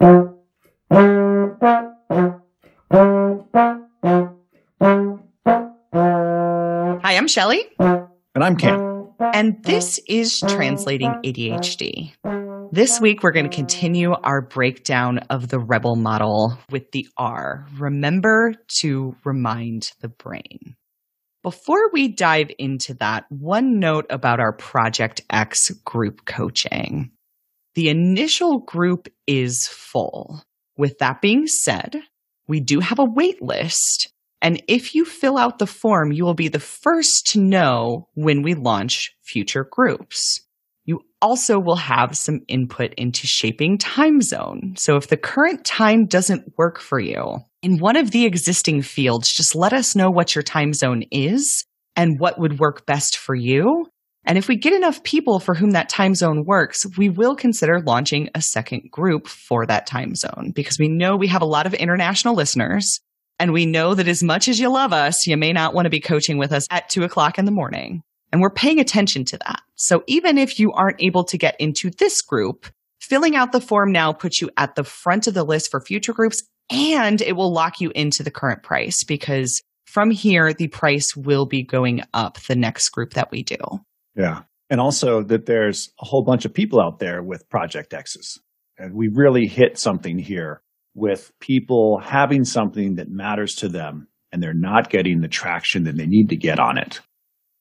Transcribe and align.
Hi, 0.00 0.16
I'm 7.04 7.28
Shelly. 7.28 7.64
And 7.78 8.08
I'm 8.34 8.56
Cam. 8.56 9.08
And 9.20 9.62
this 9.62 9.98
is 10.06 10.38
Translating 10.40 11.10
ADHD. 11.24 12.12
This 12.72 13.00
week, 13.00 13.22
we're 13.22 13.32
going 13.32 13.48
to 13.48 13.56
continue 13.56 14.12
our 14.12 14.42
breakdown 14.42 15.18
of 15.30 15.48
the 15.48 15.58
Rebel 15.58 15.96
model 15.96 16.58
with 16.70 16.90
the 16.92 17.08
R. 17.16 17.66
Remember 17.78 18.52
to 18.80 19.16
remind 19.24 19.92
the 20.00 20.08
brain. 20.08 20.76
Before 21.42 21.90
we 21.92 22.08
dive 22.08 22.50
into 22.58 22.94
that, 22.94 23.24
one 23.30 23.78
note 23.78 24.06
about 24.10 24.40
our 24.40 24.52
Project 24.52 25.20
X 25.30 25.70
group 25.84 26.26
coaching. 26.26 27.12
The 27.76 27.88
initial 27.88 28.58
group 28.58 29.06
is 29.28 29.68
full. 29.68 30.42
With 30.76 30.98
that 30.98 31.22
being 31.22 31.46
said, 31.46 32.02
we 32.48 32.58
do 32.58 32.80
have 32.80 32.98
a 32.98 33.04
wait 33.04 33.40
list 33.40 34.12
and 34.42 34.62
if 34.68 34.94
you 34.94 35.04
fill 35.04 35.38
out 35.38 35.58
the 35.58 35.66
form, 35.66 36.12
you 36.12 36.24
will 36.24 36.34
be 36.34 36.48
the 36.48 36.60
first 36.60 37.26
to 37.32 37.40
know 37.40 38.08
when 38.14 38.42
we 38.42 38.54
launch 38.54 39.14
future 39.22 39.66
groups. 39.68 40.40
You 40.84 41.00
also 41.20 41.58
will 41.58 41.76
have 41.76 42.16
some 42.16 42.40
input 42.46 42.94
into 42.94 43.26
shaping 43.26 43.78
time 43.78 44.20
zone. 44.20 44.74
So 44.76 44.96
if 44.96 45.08
the 45.08 45.16
current 45.16 45.64
time 45.64 46.06
doesn't 46.06 46.52
work 46.56 46.78
for 46.78 47.00
you, 47.00 47.38
in 47.62 47.78
one 47.78 47.96
of 47.96 48.12
the 48.12 48.24
existing 48.24 48.82
fields, 48.82 49.32
just 49.32 49.56
let 49.56 49.72
us 49.72 49.96
know 49.96 50.10
what 50.10 50.34
your 50.34 50.42
time 50.42 50.72
zone 50.72 51.02
is 51.10 51.64
and 51.96 52.20
what 52.20 52.38
would 52.38 52.60
work 52.60 52.86
best 52.86 53.16
for 53.16 53.34
you. 53.34 53.86
And 54.26 54.36
if 54.36 54.48
we 54.48 54.56
get 54.56 54.72
enough 54.72 55.04
people 55.04 55.38
for 55.38 55.54
whom 55.54 55.70
that 55.70 55.88
time 55.88 56.14
zone 56.14 56.44
works, 56.44 56.84
we 56.98 57.08
will 57.08 57.36
consider 57.36 57.80
launching 57.80 58.28
a 58.34 58.42
second 58.42 58.90
group 58.90 59.28
for 59.28 59.64
that 59.66 59.86
time 59.86 60.16
zone 60.16 60.52
because 60.52 60.78
we 60.78 60.88
know 60.88 61.16
we 61.16 61.28
have 61.28 61.42
a 61.42 61.46
lot 61.46 61.66
of 61.66 61.74
international 61.74 62.34
listeners 62.34 63.00
and 63.38 63.52
we 63.52 63.66
know 63.66 63.94
that 63.94 64.08
as 64.08 64.22
much 64.22 64.48
as 64.48 64.58
you 64.58 64.68
love 64.68 64.92
us, 64.92 65.26
you 65.26 65.36
may 65.36 65.52
not 65.52 65.74
want 65.74 65.86
to 65.86 65.90
be 65.90 66.00
coaching 66.00 66.38
with 66.38 66.52
us 66.52 66.66
at 66.70 66.88
two 66.88 67.04
o'clock 67.04 67.38
in 67.38 67.44
the 67.44 67.52
morning. 67.52 68.02
And 68.32 68.40
we're 68.40 68.50
paying 68.50 68.80
attention 68.80 69.24
to 69.26 69.38
that. 69.38 69.60
So 69.76 70.02
even 70.08 70.38
if 70.38 70.58
you 70.58 70.72
aren't 70.72 71.02
able 71.02 71.24
to 71.24 71.38
get 71.38 71.54
into 71.60 71.90
this 71.90 72.20
group, 72.20 72.66
filling 73.00 73.36
out 73.36 73.52
the 73.52 73.60
form 73.60 73.92
now 73.92 74.12
puts 74.12 74.40
you 74.40 74.50
at 74.56 74.74
the 74.74 74.82
front 74.82 75.28
of 75.28 75.34
the 75.34 75.44
list 75.44 75.70
for 75.70 75.80
future 75.80 76.12
groups 76.12 76.42
and 76.70 77.22
it 77.22 77.36
will 77.36 77.52
lock 77.52 77.80
you 77.80 77.92
into 77.94 78.24
the 78.24 78.30
current 78.32 78.64
price 78.64 79.04
because 79.04 79.62
from 79.86 80.10
here, 80.10 80.52
the 80.52 80.66
price 80.68 81.14
will 81.14 81.46
be 81.46 81.62
going 81.62 82.02
up 82.12 82.38
the 82.42 82.56
next 82.56 82.88
group 82.88 83.14
that 83.14 83.30
we 83.30 83.44
do. 83.44 83.56
Yeah. 84.16 84.42
And 84.68 84.80
also 84.80 85.22
that 85.22 85.46
there's 85.46 85.92
a 86.00 86.04
whole 86.04 86.24
bunch 86.24 86.44
of 86.44 86.52
people 86.52 86.80
out 86.80 86.98
there 86.98 87.22
with 87.22 87.48
Project 87.48 87.94
X's. 87.94 88.40
And 88.78 88.94
we 88.94 89.08
really 89.12 89.46
hit 89.46 89.78
something 89.78 90.18
here 90.18 90.62
with 90.94 91.30
people 91.40 92.00
having 92.02 92.44
something 92.44 92.96
that 92.96 93.08
matters 93.08 93.54
to 93.56 93.68
them 93.68 94.08
and 94.32 94.42
they're 94.42 94.54
not 94.54 94.90
getting 94.90 95.20
the 95.20 95.28
traction 95.28 95.84
that 95.84 95.96
they 95.96 96.06
need 96.06 96.30
to 96.30 96.36
get 96.36 96.58
on 96.58 96.78
it. 96.78 97.00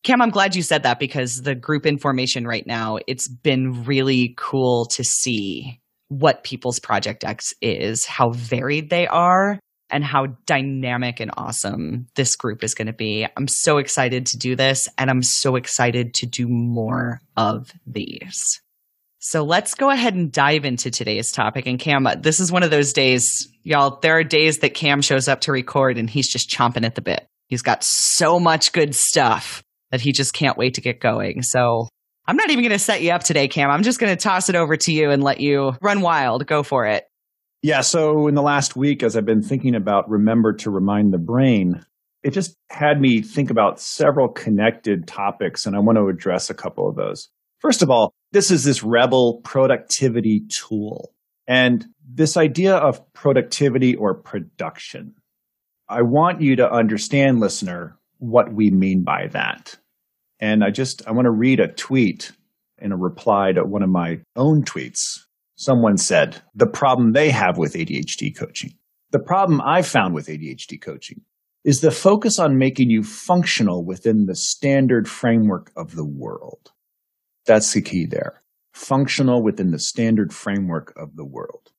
Cam, 0.03 0.21
I'm 0.21 0.29
glad 0.29 0.55
you 0.55 0.61
said 0.61 0.83
that 0.83 0.99
because 0.99 1.41
the 1.41 1.55
group 1.55 1.85
information 1.85 2.45
right 2.45 2.65
now, 2.65 2.97
it's 3.07 3.27
been 3.27 3.83
really 3.85 4.35
cool 4.37 4.85
to 4.87 5.03
see 5.03 5.81
what 6.09 6.43
people's 6.43 6.79
Project 6.79 7.23
X 7.23 7.53
is, 7.61 8.05
how 8.05 8.29
varied 8.29 8.89
they 8.89 9.07
are, 9.07 9.59
and 9.89 10.03
how 10.03 10.27
dynamic 10.45 11.19
and 11.19 11.31
awesome 11.37 12.07
this 12.15 12.35
group 12.35 12.63
is 12.63 12.73
going 12.73 12.87
to 12.87 12.93
be. 12.93 13.27
I'm 13.37 13.47
so 13.47 13.77
excited 13.77 14.25
to 14.27 14.37
do 14.37 14.55
this, 14.55 14.87
and 14.97 15.09
I'm 15.09 15.23
so 15.23 15.55
excited 15.55 16.13
to 16.15 16.25
do 16.25 16.47
more 16.47 17.21
of 17.37 17.71
these. 17.85 18.61
So 19.19 19.43
let's 19.43 19.73
go 19.73 19.89
ahead 19.89 20.13
and 20.13 20.31
dive 20.31 20.65
into 20.65 20.91
today's 20.91 21.31
topic. 21.31 21.65
And 21.65 21.79
Cam, 21.79 22.07
this 22.19 22.39
is 22.39 22.51
one 22.51 22.61
of 22.61 22.69
those 22.69 22.93
days, 22.93 23.49
y'all, 23.63 23.99
there 23.99 24.19
are 24.19 24.23
days 24.23 24.59
that 24.59 24.75
Cam 24.75 25.01
shows 25.01 25.27
up 25.27 25.41
to 25.41 25.51
record 25.51 25.97
and 25.97 26.07
he's 26.07 26.27
just 26.27 26.47
chomping 26.47 26.85
at 26.85 26.93
the 26.93 27.01
bit. 27.01 27.25
He's 27.47 27.63
got 27.63 27.83
so 27.83 28.39
much 28.39 28.71
good 28.71 28.93
stuff 28.93 29.63
that 29.89 30.01
he 30.01 30.11
just 30.11 30.33
can't 30.33 30.59
wait 30.59 30.75
to 30.75 30.81
get 30.81 30.99
going. 30.99 31.41
So 31.41 31.87
I'm 32.27 32.37
not 32.37 32.51
even 32.51 32.63
going 32.63 32.71
to 32.71 32.77
set 32.77 33.01
you 33.01 33.11
up 33.11 33.23
today, 33.23 33.47
Cam. 33.47 33.71
I'm 33.71 33.81
just 33.81 33.99
going 33.99 34.15
to 34.15 34.21
toss 34.21 34.49
it 34.49 34.55
over 34.55 34.77
to 34.77 34.91
you 34.91 35.09
and 35.09 35.23
let 35.23 35.39
you 35.39 35.73
run 35.81 36.01
wild. 36.01 36.45
Go 36.45 36.61
for 36.61 36.85
it. 36.85 37.05
Yeah. 37.65 37.81
So 37.81 38.27
in 38.27 38.35
the 38.35 38.43
last 38.43 38.75
week, 38.75 39.01
as 39.01 39.17
I've 39.17 39.25
been 39.25 39.41
thinking 39.41 39.73
about 39.73 40.07
remember 40.07 40.53
to 40.53 40.69
remind 40.69 41.11
the 41.11 41.17
brain, 41.17 41.83
it 42.21 42.29
just 42.29 42.55
had 42.69 43.01
me 43.01 43.23
think 43.23 43.49
about 43.49 43.79
several 43.79 44.27
connected 44.27 45.07
topics, 45.07 45.65
and 45.65 45.75
I 45.75 45.79
want 45.79 45.97
to 45.97 46.07
address 46.07 46.51
a 46.51 46.53
couple 46.53 46.87
of 46.87 46.95
those. 46.95 47.27
First 47.61 47.81
of 47.81 47.89
all, 47.89 48.13
this 48.31 48.51
is 48.51 48.65
this 48.65 48.83
rebel 48.83 49.41
productivity 49.43 50.43
tool. 50.47 51.15
And 51.47 51.83
this 52.07 52.37
idea 52.37 52.75
of 52.75 53.01
productivity 53.13 53.95
or 53.95 54.13
production. 54.13 55.15
I 55.89 56.03
want 56.03 56.41
you 56.41 56.57
to 56.57 56.71
understand, 56.71 57.39
listener, 57.39 57.97
what 58.19 58.53
we 58.53 58.69
mean 58.69 59.03
by 59.03 59.25
that. 59.31 59.75
And 60.39 60.63
I 60.63 60.69
just, 60.69 61.07
I 61.07 61.13
want 61.13 61.25
to 61.25 61.31
read 61.31 61.59
a 61.59 61.67
tweet 61.67 62.31
in 62.77 62.91
a 62.91 62.95
reply 62.95 63.53
to 63.53 63.63
one 63.63 63.81
of 63.81 63.89
my 63.89 64.19
own 64.35 64.63
tweets. 64.65 65.24
Someone 65.55 65.97
said, 65.97 66.41
the 66.53 66.67
problem 66.67 67.13
they 67.13 67.29
have 67.29 67.57
with 67.57 67.73
ADHD 67.73 68.35
coaching. 68.35 68.73
The 69.11 69.19
problem 69.19 69.61
I 69.61 69.81
found 69.81 70.13
with 70.13 70.27
ADHD 70.27 70.81
coaching 70.81 71.21
is 71.63 71.79
the 71.79 71.91
focus 71.91 72.37
on 72.37 72.57
making 72.57 72.89
you 72.89 73.01
functional 73.03 73.85
within 73.85 74.25
the 74.25 74.35
standard 74.35 75.07
framework 75.07 75.71
of 75.75 75.95
the 75.95 76.05
world. 76.05 76.71
That's 77.45 77.71
the 77.73 77.81
key 77.81 78.05
there. 78.05 78.43
Functional 78.73 79.41
within 79.43 79.71
the 79.71 79.79
standard 79.79 80.33
framework 80.33 80.93
of 80.97 81.15
the 81.15 81.25
world. 81.25 81.71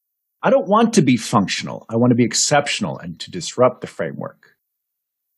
I 0.42 0.50
don't 0.50 0.69
want 0.69 0.94
to 0.94 1.03
be 1.03 1.16
functional. 1.16 1.84
I 1.91 1.97
want 1.97 2.10
to 2.10 2.16
be 2.16 2.25
exceptional 2.25 2.98
and 2.98 3.19
to 3.20 3.31
disrupt 3.31 3.81
the 3.81 3.86
framework. 3.86 4.56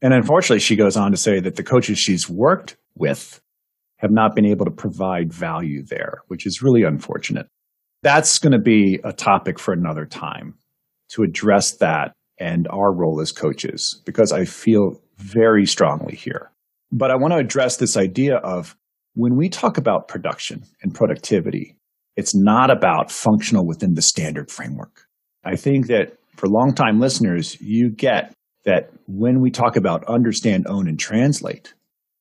And 0.01 0.15
unfortunately, 0.15 0.61
she 0.61 0.77
goes 0.77 0.97
on 0.97 1.11
to 1.11 1.17
say 1.17 1.41
that 1.41 1.57
the 1.57 1.65
coaches 1.65 1.99
she's 1.99 2.31
worked 2.31 2.77
with 2.95 3.41
have 3.97 4.13
not 4.13 4.37
been 4.37 4.47
able 4.47 4.65
to 4.65 4.71
provide 4.71 5.33
value 5.33 5.83
there, 5.85 6.23
which 6.29 6.47
is 6.47 6.63
really 6.63 6.85
unfortunate. 6.85 7.49
That's 8.03 8.39
going 8.39 8.53
to 8.53 8.61
be 8.61 9.01
a 9.05 9.13
topic 9.13 9.59
for 9.59 9.73
another 9.73 10.07
time 10.07 10.55
to 11.11 11.23
address 11.23 11.77
that 11.79 12.13
and 12.39 12.69
our 12.69 12.95
role 12.95 13.21
as 13.21 13.33
coaches, 13.33 14.01
because 14.07 14.33
I 14.33 14.45
feel 14.45 15.01
very 15.17 15.67
strongly 15.67 16.15
here. 16.15 16.53
But 16.93 17.11
I 17.11 17.17
want 17.17 17.33
to 17.33 17.39
address 17.39 17.77
this 17.77 17.97
idea 17.97 18.37
of 18.37 18.77
when 19.15 19.37
we 19.37 19.49
talk 19.49 19.79
about 19.79 20.07
production 20.07 20.63
and 20.83 20.95
productivity, 20.95 21.77
it's 22.17 22.35
not 22.35 22.71
about 22.71 23.11
functional 23.11 23.67
within 23.67 23.95
the 23.95 24.03
standard 24.03 24.51
framework. 24.51 25.07
I 25.45 25.57
think 25.57 25.89
that 25.89 26.19
for 26.37 26.47
longtime 26.47 27.01
listeners, 27.01 27.61
you 27.61 27.91
get 27.91 28.33
that 28.65 28.91
when 29.07 29.41
we 29.41 29.51
talk 29.51 29.77
about 29.77 30.05
understand, 30.05 30.67
own, 30.69 30.89
and 30.89 30.99
translate 30.99 31.75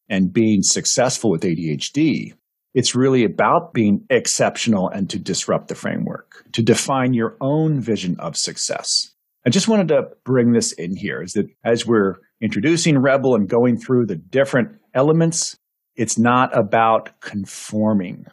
and 0.09 0.33
being 0.33 0.61
successful 0.61 1.29
with 1.29 1.41
ADHD, 1.41 2.33
it's 2.77 2.93
really 2.93 3.23
about 3.23 3.73
being 3.73 4.05
exceptional 4.11 4.88
and 4.88 5.09
to 5.09 5.17
disrupt 5.17 5.67
the 5.67 5.73
framework, 5.73 6.45
to 6.51 6.61
define 6.61 7.11
your 7.11 7.35
own 7.41 7.81
vision 7.81 8.15
of 8.19 8.38
success. 8.38 9.15
I 9.47 9.49
just 9.49 9.67
wanted 9.67 9.88
to 9.88 10.09
bring 10.23 10.51
this 10.51 10.73
in 10.73 10.95
here 10.95 11.23
is 11.23 11.33
that 11.33 11.47
as 11.63 11.88
we're 11.88 12.17
introducing 12.39 12.99
Rebel 12.99 13.33
and 13.33 13.49
going 13.49 13.77
through 13.77 14.05
the 14.05 14.15
different 14.15 14.77
elements, 14.93 15.57
it's 15.95 16.19
not 16.19 16.55
about 16.55 17.19
conforming. 17.19 18.27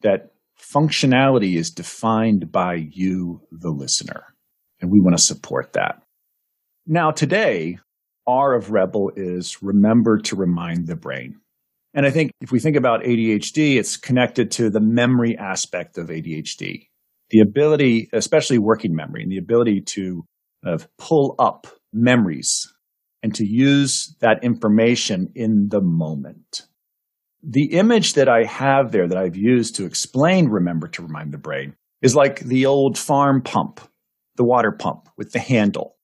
That 0.00 0.30
functionality 0.58 1.56
is 1.56 1.70
defined 1.70 2.50
by 2.50 2.86
you, 2.90 3.42
the 3.52 3.70
listener. 3.70 4.34
And 4.80 4.90
we 4.90 5.00
want 5.00 5.14
to 5.14 5.22
support 5.22 5.74
that. 5.74 6.00
Now, 6.86 7.10
today, 7.10 7.80
R 8.26 8.54
of 8.54 8.70
Rebel 8.70 9.10
is 9.14 9.62
remember 9.62 10.16
to 10.20 10.36
remind 10.36 10.86
the 10.86 10.96
brain. 10.96 11.40
And 11.98 12.06
I 12.06 12.12
think 12.12 12.30
if 12.40 12.52
we 12.52 12.60
think 12.60 12.76
about 12.76 13.02
ADHD, 13.02 13.76
it's 13.76 13.96
connected 13.96 14.52
to 14.52 14.70
the 14.70 14.80
memory 14.80 15.36
aspect 15.36 15.98
of 15.98 16.10
ADHD. 16.10 16.86
The 17.30 17.40
ability, 17.40 18.08
especially 18.12 18.58
working 18.58 18.94
memory, 18.94 19.24
and 19.24 19.32
the 19.32 19.38
ability 19.38 19.80
to 19.94 20.24
uh, 20.64 20.78
pull 20.96 21.34
up 21.40 21.66
memories 21.92 22.72
and 23.20 23.34
to 23.34 23.44
use 23.44 24.14
that 24.20 24.44
information 24.44 25.32
in 25.34 25.70
the 25.72 25.80
moment. 25.80 26.68
The 27.42 27.72
image 27.72 28.14
that 28.14 28.28
I 28.28 28.44
have 28.44 28.92
there 28.92 29.08
that 29.08 29.18
I've 29.18 29.36
used 29.36 29.74
to 29.74 29.84
explain 29.84 30.50
remember 30.50 30.86
to 30.86 31.02
remind 31.02 31.32
the 31.32 31.38
brain 31.38 31.74
is 32.00 32.14
like 32.14 32.38
the 32.38 32.66
old 32.66 32.96
farm 32.96 33.42
pump, 33.42 33.80
the 34.36 34.44
water 34.44 34.70
pump 34.70 35.08
with 35.16 35.32
the 35.32 35.40
handle. 35.40 35.96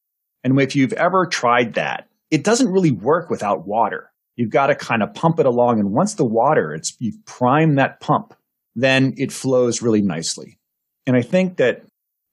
And 0.42 0.60
if 0.60 0.74
you've 0.74 0.92
ever 0.94 1.24
tried 1.24 1.74
that, 1.74 2.08
it 2.32 2.42
doesn't 2.42 2.72
really 2.72 2.90
work 2.90 3.30
without 3.30 3.64
water. 3.64 4.10
You've 4.36 4.50
got 4.50 4.66
to 4.66 4.74
kind 4.74 5.02
of 5.02 5.14
pump 5.14 5.38
it 5.38 5.46
along. 5.46 5.78
And 5.80 5.92
once 5.92 6.14
the 6.14 6.26
water, 6.26 6.72
it's, 6.74 6.96
you've 6.98 7.24
primed 7.24 7.78
that 7.78 8.00
pump, 8.00 8.34
then 8.74 9.14
it 9.16 9.32
flows 9.32 9.82
really 9.82 10.02
nicely. 10.02 10.58
And 11.06 11.16
I 11.16 11.22
think 11.22 11.58
that 11.58 11.84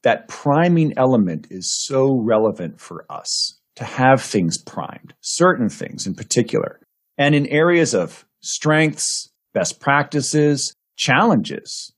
that 0.04 0.28
priming 0.28 0.94
element 0.98 1.48
is 1.52 1.72
so 1.72 2.20
relevant 2.20 2.80
for 2.80 3.06
us 3.10 3.60
to 3.76 3.84
have 3.84 4.22
things 4.22 4.58
primed, 4.58 5.14
certain 5.22 5.70
things 5.70 6.08
in 6.08 6.16
particular. 6.16 6.80
And 7.18 7.36
in 7.36 7.46
areas 7.48 7.94
of 7.94 8.26
strengths, 8.42 9.30
best 9.54 9.80
practices, 9.80 10.74
challenges, 10.98 11.94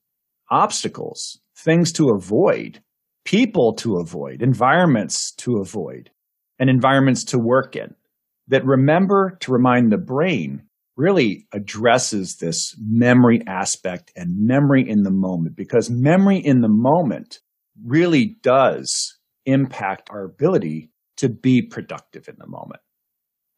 obstacles, 0.52 1.40
things 1.58 1.92
to 1.94 2.10
avoid, 2.10 2.82
people 3.26 3.74
to 3.76 3.98
avoid, 3.98 4.42
environments 4.42 5.32
to 5.36 5.58
avoid, 5.58 6.10
and 6.60 6.70
environments 6.70 7.24
to 7.26 7.40
work 7.40 7.76
in. 7.76 7.96
That 8.54 8.66
remember 8.68 9.36
to 9.40 9.52
remind 9.52 9.92
the 9.92 9.98
brain 9.98 10.62
really 10.96 11.48
addresses 11.52 12.36
this 12.36 12.76
memory 12.80 13.42
aspect 13.48 14.12
and 14.16 14.46
memory 14.46 14.88
in 14.88 15.02
the 15.02 15.10
moment 15.10 15.56
because 15.56 15.90
memory 15.90 16.38
in 16.38 16.62
the 16.62 16.70
moment 16.70 17.40
really 17.84 18.38
does 18.44 19.18
impact 19.48 20.12
our 20.12 20.24
ability 20.24 20.92
to 21.18 21.30
be 21.30 21.64
productive 21.64 22.30
in 22.30 22.36
the 22.38 22.46
moment. 22.46 22.80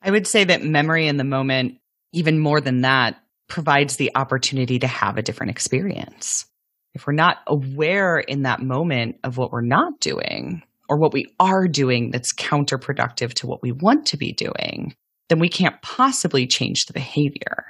I 0.02 0.12
would 0.12 0.28
say 0.28 0.46
that 0.46 0.64
memory 0.64 1.08
in 1.08 1.18
the 1.18 1.26
moment, 1.26 1.74
even 2.14 2.40
more 2.40 2.62
than 2.62 2.80
that, 2.84 3.18
provides 3.50 3.98
the 3.98 4.12
opportunity 4.16 4.80
to 4.80 4.88
have 4.88 5.18
a 5.18 5.22
different 5.22 5.52
experience. 5.52 6.46
If 6.94 7.06
we're 7.06 7.12
not 7.12 7.40
aware 7.48 8.18
in 8.18 8.44
that 8.44 8.62
moment 8.62 9.18
of 9.26 9.38
what 9.38 9.52
we're 9.52 9.60
not 9.60 10.00
doing 10.00 10.64
or 10.90 10.98
what 10.98 11.14
we 11.14 11.34
are 11.40 11.68
doing 11.68 12.12
that's 12.12 12.34
counterproductive 12.34 13.34
to 13.36 13.48
what 13.48 13.62
we 13.62 13.72
want 13.72 14.06
to 14.08 14.18
be 14.18 14.34
doing, 14.34 14.94
then 15.30 15.40
we 15.40 15.50
can't 15.50 15.82
possibly 15.82 16.46
change 16.48 16.86
the 16.86 16.94
behavior. 16.94 17.66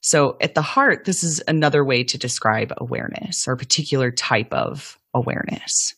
So, 0.00 0.36
at 0.40 0.54
the 0.54 0.62
heart, 0.62 1.04
this 1.04 1.22
is 1.22 1.40
another 1.46 1.84
way 1.84 2.02
to 2.04 2.18
describe 2.18 2.72
awareness 2.76 3.46
or 3.46 3.52
a 3.52 3.56
particular 3.56 4.10
type 4.10 4.52
of 4.52 4.98
awareness. 5.14 5.94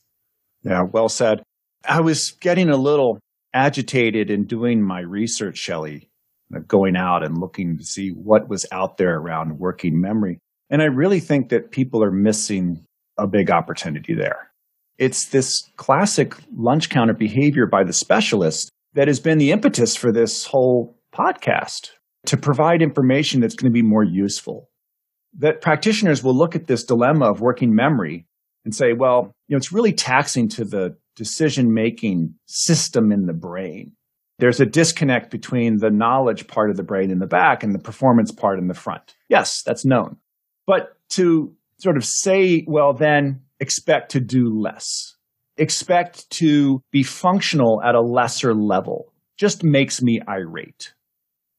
Yeah, 0.63 0.83
well 0.83 1.09
said. 1.09 1.43
I 1.89 2.01
was 2.01 2.33
getting 2.33 2.69
a 2.69 2.77
little 2.77 3.19
agitated 3.55 4.31
in 4.31 4.45
doing 4.45 4.83
my 4.83 5.01
research, 5.01 5.57
Shelley, 5.57 6.11
uh, 6.55 6.61
going 6.67 6.97
out 6.97 7.25
and 7.25 7.39
looking 7.39 7.79
to 7.79 7.85
see 7.85 8.11
what 8.11 8.49
was 8.49 8.67
out 8.73 8.99
there 8.99 9.17
around 9.17 9.59
working 9.59 10.01
memory. 10.01 10.39
And 10.71 10.83
I 10.83 10.87
really 10.87 11.21
think 11.21 11.51
that 11.51 11.71
people 11.71 12.03
are 12.03 12.11
missing 12.11 12.85
a 13.19 13.27
big 13.27 13.51
opportunity 13.51 14.15
there. 14.15 14.51
It's 14.99 15.29
this 15.29 15.69
classic 15.77 16.35
lunch 16.57 16.89
counter 16.89 17.15
behavior 17.15 17.67
by 17.67 17.85
the 17.85 17.93
specialist 17.93 18.71
that 18.95 19.09
has 19.09 19.21
been 19.21 19.39
the 19.39 19.51
impetus 19.51 19.97
for 19.97 20.13
this 20.13 20.47
whole 20.47 20.97
podcast 21.13 21.91
to 22.27 22.37
provide 22.37 22.81
information 22.81 23.41
that's 23.41 23.55
going 23.55 23.71
to 23.71 23.75
be 23.75 23.83
more 23.83 24.05
useful. 24.05 24.71
That 25.39 25.61
practitioners 25.61 26.23
will 26.23 26.37
look 26.37 26.55
at 26.55 26.67
this 26.67 26.85
dilemma 26.85 27.27
of 27.27 27.41
working 27.41 27.75
memory 27.75 28.27
and 28.65 28.75
say, 28.75 28.93
well, 28.93 29.33
you 29.49 29.55
know, 29.55 29.59
it's 29.59 29.73
really 29.73 29.93
taxing 29.93 30.49
to 30.51 30.65
the 30.65 30.97
decision 31.17 31.75
making 31.75 32.35
system 32.47 33.13
in 33.13 33.27
the 33.27 33.33
brain. 33.33 33.93
There's 34.39 34.61
a 34.61 34.67
disconnect 34.67 35.31
between 35.31 35.79
the 35.79 35.91
knowledge 35.91 36.47
part 36.47 36.71
of 36.71 36.77
the 36.77 36.83
brain 36.83 37.11
in 37.11 37.19
the 37.19 37.27
back 37.27 37.63
and 37.63 37.75
the 37.75 37.79
performance 37.79 38.33
part 38.33 38.59
in 38.59 38.69
the 38.69 38.75
front. 38.75 39.15
Yes, 39.29 39.63
that's 39.63 39.85
known. 39.85 40.17
But 40.67 40.97
to 41.11 41.55
sort 41.79 41.97
of 41.97 42.05
say, 42.05 42.65
well, 42.67 42.93
then 42.93 43.43
expect 43.65 44.11
to 44.11 44.21
do 44.21 44.45
less, 44.53 45.17
expect 45.57 46.29
to 46.29 46.83
be 46.93 47.03
functional 47.03 47.81
at 47.83 47.95
a 47.95 48.03
lesser 48.03 48.55
level 48.55 49.11
just 49.39 49.65
makes 49.65 50.03
me 50.03 50.21
irate. 50.29 50.93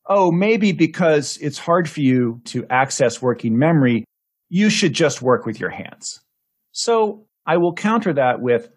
Oh, 0.07 0.31
maybe 0.31 0.72
because 0.72 1.38
it's 1.42 1.57
hard 1.57 1.90
for 1.90 2.02
you 2.02 2.42
to 2.46 2.63
access 2.69 3.24
working 3.24 3.57
memory, 3.57 4.06
you 4.50 4.69
should 4.69 4.94
just 4.94 5.24
work 5.24 5.48
with 5.48 5.60
your 5.60 5.72
hands. 5.72 6.22
So 6.74 7.25
I 7.44 7.57
will 7.57 7.74
counter 7.74 8.13
that 8.13 8.40
with 8.40 8.69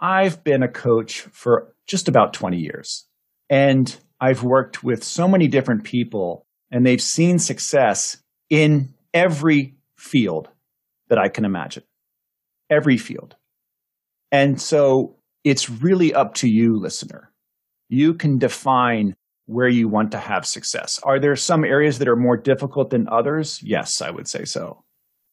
I've 0.00 0.44
been 0.44 0.62
a 0.62 0.68
coach 0.68 1.22
for 1.32 1.74
just 1.88 2.06
about 2.06 2.32
20 2.32 2.58
years. 2.58 3.06
And 3.50 3.94
I've 4.20 4.44
worked 4.44 4.84
with 4.84 5.02
so 5.02 5.26
many 5.26 5.48
different 5.48 5.82
people, 5.82 6.46
and 6.70 6.86
they've 6.86 7.02
seen 7.02 7.40
success 7.40 8.18
in 8.48 8.94
every 9.12 9.74
field 9.96 10.48
that 11.08 11.18
I 11.18 11.28
can 11.28 11.44
imagine. 11.44 11.82
Every 12.70 12.96
field. 12.96 13.36
And 14.30 14.60
so 14.60 15.16
it's 15.44 15.70
really 15.70 16.12
up 16.12 16.34
to 16.34 16.48
you, 16.48 16.78
listener. 16.78 17.32
You 17.88 18.14
can 18.14 18.38
define 18.38 19.14
where 19.46 19.68
you 19.68 19.88
want 19.88 20.10
to 20.12 20.18
have 20.18 20.44
success. 20.44 21.00
Are 21.04 21.18
there 21.18 21.36
some 21.36 21.64
areas 21.64 21.98
that 21.98 22.08
are 22.08 22.16
more 22.16 22.36
difficult 22.36 22.90
than 22.90 23.08
others? 23.08 23.60
Yes, 23.62 24.02
I 24.02 24.10
would 24.10 24.28
say 24.28 24.44
so. 24.44 24.84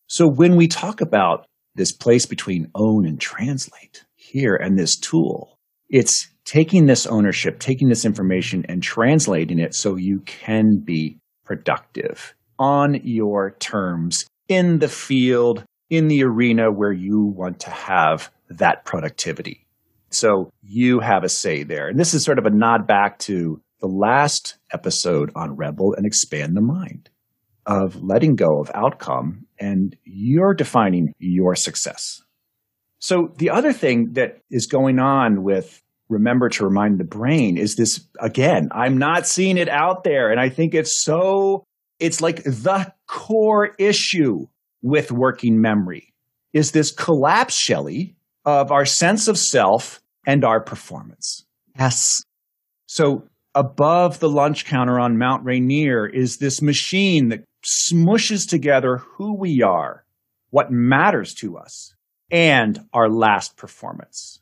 So 0.08 0.30
when 0.30 0.56
we 0.56 0.68
talk 0.68 1.02
about 1.02 1.46
this 1.76 1.92
place 1.92 2.26
between 2.26 2.72
own 2.74 3.06
and 3.06 3.20
translate 3.20 4.06
here 4.16 4.56
and 4.56 4.78
this 4.78 4.98
tool. 4.98 5.60
It's 5.90 6.30
taking 6.46 6.86
this 6.86 7.06
ownership, 7.06 7.60
taking 7.60 7.90
this 7.90 8.06
information 8.06 8.66
and 8.68 8.82
translating 8.82 9.60
it 9.60 9.76
so 9.76 9.96
you 9.98 10.22
can 10.26 10.82
be 10.84 11.18
productive 11.44 12.34
on 12.58 13.00
your 13.04 13.52
terms 13.60 14.26
in 14.48 14.80
the 14.80 14.88
field, 14.88 15.64
in 15.90 16.08
the 16.08 16.24
arena 16.24 16.72
where 16.72 16.92
you 16.92 17.22
want 17.22 17.60
to 17.62 17.70
have 17.70 18.32
that 18.50 18.86
productivity. 18.86 19.66
So 20.10 20.50
you 20.62 21.00
have 21.00 21.24
a 21.24 21.30
say 21.30 21.64
there. 21.64 21.88
And 21.88 22.00
this 22.00 22.14
is 22.14 22.24
sort 22.24 22.40
of 22.40 22.46
a 22.46 22.50
nod 22.50 22.88
back 22.88 23.20
to 23.20 23.62
the 23.82 23.88
last 23.88 24.58
episode 24.72 25.32
on 25.36 25.56
Rebel 25.56 25.94
and 25.94 26.06
Expand 26.06 26.56
the 26.56 26.62
Mind 26.62 27.10
of 27.66 28.02
letting 28.02 28.36
go 28.36 28.60
of 28.60 28.72
outcome 28.74 29.48
and 29.60 29.96
you're 30.04 30.54
defining 30.54 31.14
your 31.18 31.56
success. 31.56 32.22
So 33.00 33.34
the 33.38 33.50
other 33.50 33.74
thing 33.74 34.14
that 34.14 34.40
is 34.50 34.68
going 34.68 35.00
on 35.00 35.44
with 35.44 35.82
remember 36.08 36.50
to 36.50 36.66
remind 36.66 37.00
the 37.00 37.04
brain 37.04 37.58
is 37.58 37.76
this 37.76 38.08
again, 38.20 38.70
I'm 38.72 38.98
not 38.98 39.28
seeing 39.28 39.58
it 39.58 39.70
out 39.70 40.04
there. 40.04 40.32
And 40.32 40.40
I 40.40 40.50
think 40.50 40.74
it's 40.74 41.04
so, 41.04 41.66
it's 42.00 42.22
like 42.22 42.44
the 42.44 42.94
core 43.08 43.72
issue 43.78 44.48
with 44.86 45.12
working 45.12 45.60
memory 45.60 46.14
is 46.54 46.72
this 46.72 46.92
collapse, 46.92 47.58
Shelley, 47.58 48.16
of 48.46 48.72
our 48.72 48.86
sense 48.86 49.28
of 49.28 49.36
self 49.36 50.00
and 50.28 50.46
our 50.46 50.64
performance. 50.64 51.44
Yes. 51.78 52.22
So 52.86 53.28
above 53.56 54.20
the 54.20 54.30
lunch 54.30 54.66
counter 54.66 55.00
on 55.00 55.18
Mount 55.18 55.44
Rainier 55.44 56.06
is 56.06 56.38
this 56.38 56.62
machine 56.62 57.30
that 57.30 57.44
smushes 57.66 58.48
together 58.48 58.98
who 58.98 59.36
we 59.36 59.64
are, 59.64 60.06
what 60.52 60.72
matters 60.72 61.34
to 61.34 61.58
us, 61.58 61.96
and 62.30 62.80
our 62.94 63.10
last 63.10 63.58
performance. 63.58 64.40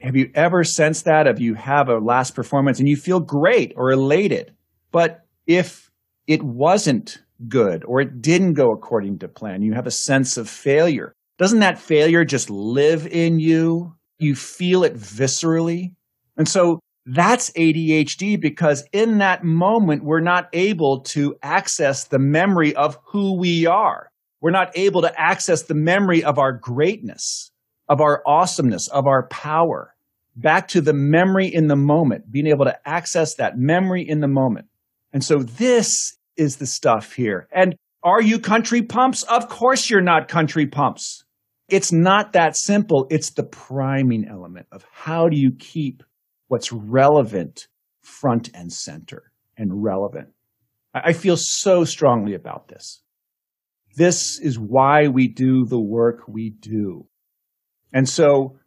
Have 0.00 0.16
you 0.16 0.30
ever 0.34 0.64
sensed 0.64 1.04
that? 1.04 1.26
If 1.26 1.40
you 1.40 1.54
have 1.54 1.90
a 1.90 1.98
last 1.98 2.34
performance 2.34 2.78
and 2.78 2.88
you 2.88 2.96
feel 2.96 3.20
great 3.20 3.74
or 3.76 3.90
elated, 3.92 4.54
but 4.92 5.26
if 5.46 5.90
it 6.26 6.42
wasn't 6.42 7.18
good 7.48 7.84
or 7.84 8.00
it 8.00 8.22
didn't 8.22 8.54
go 8.54 8.72
according 8.72 9.18
to 9.18 9.28
plan, 9.28 9.62
you 9.62 9.72
have 9.74 9.86
a 9.86 9.92
sense 9.92 10.36
of 10.36 10.48
failure. 10.48 11.14
Doesn't 11.38 11.60
that 11.60 11.78
failure 11.78 12.24
just 12.24 12.50
live 12.50 13.06
in 13.06 13.40
you? 13.40 13.94
You 14.18 14.34
feel 14.34 14.84
it 14.84 14.94
viscerally. 14.94 15.94
And 16.36 16.48
so 16.48 16.80
that's 17.06 17.50
ADHD 17.50 18.40
because 18.40 18.84
in 18.92 19.18
that 19.18 19.44
moment, 19.44 20.04
we're 20.04 20.20
not 20.20 20.48
able 20.52 21.00
to 21.00 21.36
access 21.42 22.04
the 22.04 22.18
memory 22.18 22.74
of 22.74 22.98
who 23.04 23.36
we 23.38 23.66
are. 23.66 24.10
We're 24.40 24.50
not 24.50 24.76
able 24.76 25.02
to 25.02 25.20
access 25.20 25.62
the 25.62 25.74
memory 25.74 26.22
of 26.22 26.38
our 26.38 26.52
greatness, 26.52 27.50
of 27.88 28.00
our 28.00 28.22
awesomeness, 28.26 28.88
of 28.88 29.06
our 29.06 29.26
power. 29.28 29.94
Back 30.36 30.68
to 30.68 30.80
the 30.80 30.92
memory 30.92 31.46
in 31.46 31.68
the 31.68 31.76
moment, 31.76 32.30
being 32.30 32.46
able 32.46 32.64
to 32.64 32.76
access 32.88 33.36
that 33.36 33.56
memory 33.56 34.08
in 34.08 34.20
the 34.20 34.28
moment. 34.28 34.66
And 35.12 35.22
so 35.22 35.38
this 35.42 36.16
is 36.36 36.56
the 36.56 36.66
stuff 36.66 37.12
here. 37.12 37.48
And 37.52 37.74
are 38.02 38.22
you 38.22 38.38
country 38.38 38.82
pumps? 38.82 39.22
Of 39.24 39.48
course 39.48 39.88
you're 39.88 40.02
not 40.02 40.28
country 40.28 40.66
pumps. 40.66 41.24
It's 41.68 41.92
not 41.92 42.34
that 42.34 42.56
simple. 42.56 43.06
It's 43.10 43.30
the 43.30 43.44
priming 43.44 44.26
element 44.30 44.66
of 44.70 44.84
how 44.92 45.28
do 45.28 45.36
you 45.38 45.52
keep 45.58 46.02
what's 46.48 46.70
relevant 46.70 47.68
front 48.02 48.50
and 48.54 48.72
center 48.72 49.32
and 49.56 49.82
relevant. 49.82 50.28
I 50.92 51.12
feel 51.12 51.36
so 51.36 51.84
strongly 51.84 52.34
about 52.34 52.68
this. 52.68 53.02
This 53.96 54.38
is 54.38 54.58
why 54.58 55.08
we 55.08 55.28
do 55.28 55.64
the 55.64 55.80
work 55.80 56.28
we 56.28 56.50
do. 56.50 57.06
And 57.92 58.08
so 58.08 58.58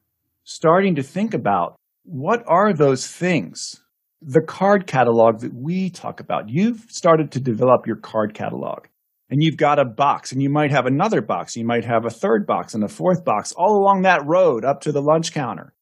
starting 0.43 0.95
to 0.95 1.03
think 1.03 1.33
about 1.33 1.75
what 2.03 2.43
are 2.47 2.73
those 2.73 3.05
things? 3.07 3.83
The 4.21 4.41
card 4.41 4.87
catalog 4.87 5.41
that 5.41 5.53
we 5.53 5.89
talk 5.89 6.19
about. 6.19 6.49
You've 6.49 6.85
started 6.89 7.31
to 7.33 7.39
develop 7.39 7.85
your 7.85 7.97
card 7.97 8.33
catalog 8.33 8.87
and 9.29 9.43
you've 9.43 9.57
got 9.57 9.79
a 9.79 9.85
box 9.85 10.31
and 10.31 10.41
you 10.41 10.49
might 10.49 10.71
have 10.71 10.85
another 10.85 11.21
box. 11.21 11.55
You 11.55 11.65
might 11.65 11.85
have 11.85 12.05
a 12.05 12.09
third 12.09 12.47
box 12.47 12.73
and 12.73 12.83
a 12.83 12.87
fourth 12.87 13.23
box 13.23 13.53
all 13.53 13.77
along 13.77 14.03
that 14.03 14.25
road 14.25 14.65
up 14.65 14.81
to 14.81 14.91
the 14.91 15.01
lunch 15.01 15.33
counter 15.33 15.73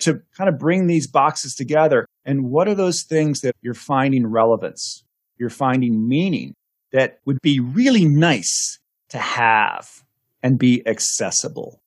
to 0.00 0.20
kind 0.36 0.48
of 0.48 0.58
bring 0.58 0.86
these 0.86 1.06
boxes 1.06 1.54
together. 1.54 2.06
And 2.24 2.50
what 2.50 2.68
are 2.68 2.74
those 2.74 3.02
things 3.02 3.42
that 3.42 3.54
you're 3.62 3.74
finding 3.74 4.26
relevance? 4.26 5.04
You're 5.38 5.50
finding 5.50 6.08
meaning 6.08 6.54
that 6.92 7.18
would 7.26 7.38
be 7.42 7.60
really 7.60 8.04
nice 8.04 8.78
to 9.10 9.18
have 9.18 10.02
and 10.42 10.58
be 10.58 10.86
accessible. 10.86 11.80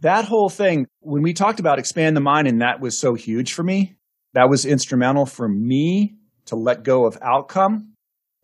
That 0.00 0.24
whole 0.24 0.48
thing, 0.48 0.86
when 1.00 1.22
we 1.22 1.34
talked 1.34 1.60
about 1.60 1.78
expand 1.78 2.16
the 2.16 2.20
mind, 2.20 2.48
and 2.48 2.62
that 2.62 2.80
was 2.80 2.98
so 2.98 3.14
huge 3.14 3.52
for 3.52 3.62
me, 3.62 3.96
that 4.34 4.48
was 4.48 4.64
instrumental 4.64 5.26
for 5.26 5.48
me 5.48 6.14
to 6.46 6.56
let 6.56 6.82
go 6.82 7.06
of 7.06 7.18
outcome. 7.22 7.92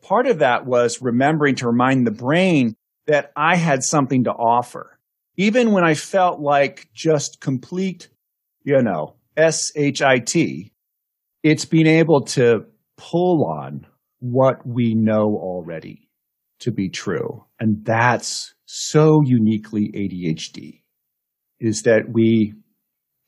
Part 0.03 0.27
of 0.27 0.41
that 0.41 0.67
was 0.67 1.03
remembering 1.03 1.57
to 1.57 1.67
remind 1.67 2.07
the 2.07 2.13
brain 2.13 2.75
that 3.07 3.33
I 3.37 3.57
had 3.57 3.83
something 3.83 4.25
to 4.25 4.31
offer. 4.31 4.99
Even 5.37 5.73
when 5.73 5.85
I 5.85 5.95
felt 5.95 6.41
like 6.41 6.89
just 6.95 7.41
complete 7.41 8.09
you 8.67 8.83
know, 8.83 9.15
S 9.37 9.71
H 9.77 10.03
I 10.03 10.19
T, 10.19 10.73
it's 11.43 11.65
being 11.65 11.87
able 11.87 12.25
to 12.27 12.67
pull 12.99 13.47
on 13.47 13.87
what 14.19 14.67
we 14.67 14.95
know 14.95 15.39
already 15.41 16.09
to 16.61 16.73
be 16.73 16.91
true. 16.91 17.45
And 17.61 17.85
that's 17.85 18.55
so 18.67 19.21
uniquely 19.25 19.93
ADHD 19.95 20.83
is 21.61 21.83
that 21.83 22.11
we 22.13 22.55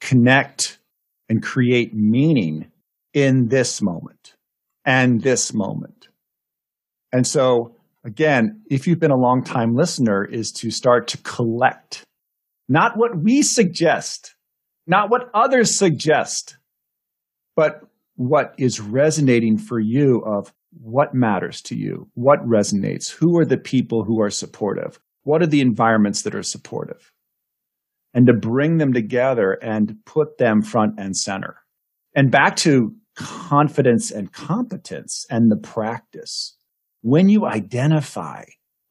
connect 0.00 0.77
and 1.28 1.42
create 1.42 1.94
meaning 1.94 2.70
in 3.14 3.48
this 3.48 3.82
moment 3.82 4.34
and 4.84 5.22
this 5.22 5.52
moment. 5.52 6.08
And 7.12 7.26
so 7.26 7.74
again, 8.04 8.62
if 8.70 8.86
you've 8.86 9.00
been 9.00 9.10
a 9.10 9.16
long 9.16 9.42
time 9.42 9.74
listener 9.74 10.24
is 10.24 10.52
to 10.52 10.70
start 10.70 11.08
to 11.08 11.18
collect 11.18 12.04
not 12.68 12.96
what 12.96 13.22
we 13.22 13.42
suggest, 13.42 14.34
not 14.86 15.10
what 15.10 15.30
others 15.34 15.76
suggest, 15.76 16.56
but 17.56 17.80
what 18.16 18.54
is 18.58 18.80
resonating 18.80 19.56
for 19.56 19.80
you 19.80 20.22
of 20.26 20.52
what 20.72 21.14
matters 21.14 21.62
to 21.62 21.74
you, 21.74 22.08
what 22.14 22.46
resonates, 22.46 23.10
who 23.10 23.38
are 23.38 23.44
the 23.44 23.56
people 23.56 24.04
who 24.04 24.20
are 24.20 24.30
supportive, 24.30 24.98
what 25.22 25.42
are 25.42 25.46
the 25.46 25.60
environments 25.60 26.22
that 26.22 26.34
are 26.34 26.42
supportive, 26.42 27.12
and 28.14 28.26
to 28.26 28.32
bring 28.32 28.78
them 28.78 28.92
together 28.92 29.52
and 29.52 29.96
put 30.04 30.38
them 30.38 30.62
front 30.62 30.98
and 30.98 31.16
center. 31.16 31.56
And 32.14 32.30
back 32.30 32.56
to 32.56 32.94
confidence 33.16 34.10
and 34.10 34.32
competence 34.32 35.26
and 35.30 35.50
the 35.50 35.56
practice. 35.56 36.56
When 37.02 37.28
you 37.28 37.46
identify 37.46 38.44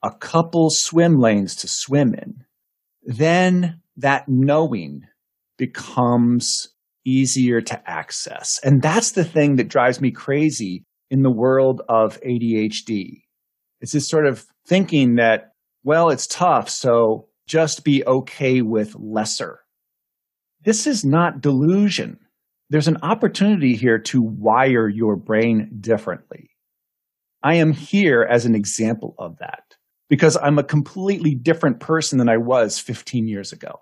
a 0.04 0.12
couple 0.12 0.70
swim 0.70 1.20
lanes 1.20 1.56
to 1.58 1.68
swim 1.68 2.14
in, 2.14 2.44
then 3.04 3.82
that 3.98 4.26
knowing 4.28 5.04
becomes 5.58 6.70
easier 7.06 7.62
to 7.62 7.90
access. 7.90 8.60
And 8.64 8.82
that's 8.82 9.12
the 9.12 9.24
thing 9.24 9.56
that 9.56 9.70
drives 9.70 10.02
me 10.02 10.12
crazy 10.12 10.84
in 11.10 11.24
the 11.24 11.32
world 11.32 11.82
of 11.88 12.20
ADHD. 12.22 13.24
It's 13.80 13.94
this 13.94 14.10
sort 14.10 14.28
of 14.28 14.46
thinking 14.68 15.16
that, 15.16 15.54
well, 15.84 16.10
it's 16.10 16.28
tough, 16.28 16.70
so 16.70 17.27
just 17.48 17.84
be 17.84 18.06
okay 18.06 18.62
with 18.62 18.96
lesser. 18.96 19.62
This 20.64 20.86
is 20.86 21.06
not 21.06 21.42
delusion. 21.42 22.20
There's 22.70 22.90
an 22.90 22.98
opportunity 23.02 23.76
here 23.76 24.00
to 24.00 24.22
wire 24.22 24.88
your 24.90 25.16
brain 25.16 25.78
differently. 25.80 26.50
I 27.42 27.56
am 27.56 27.72
here 27.72 28.28
as 28.30 28.46
an 28.46 28.56
example 28.56 29.16
of 29.18 29.38
that 29.40 29.76
because 30.10 30.38
I'm 30.38 30.60
a 30.60 30.64
completely 30.64 31.36
different 31.36 31.80
person 31.80 32.20
than 32.20 32.30
I 32.30 32.38
was 32.38 32.80
15 32.80 33.28
years 33.28 33.54
ago. 33.54 33.80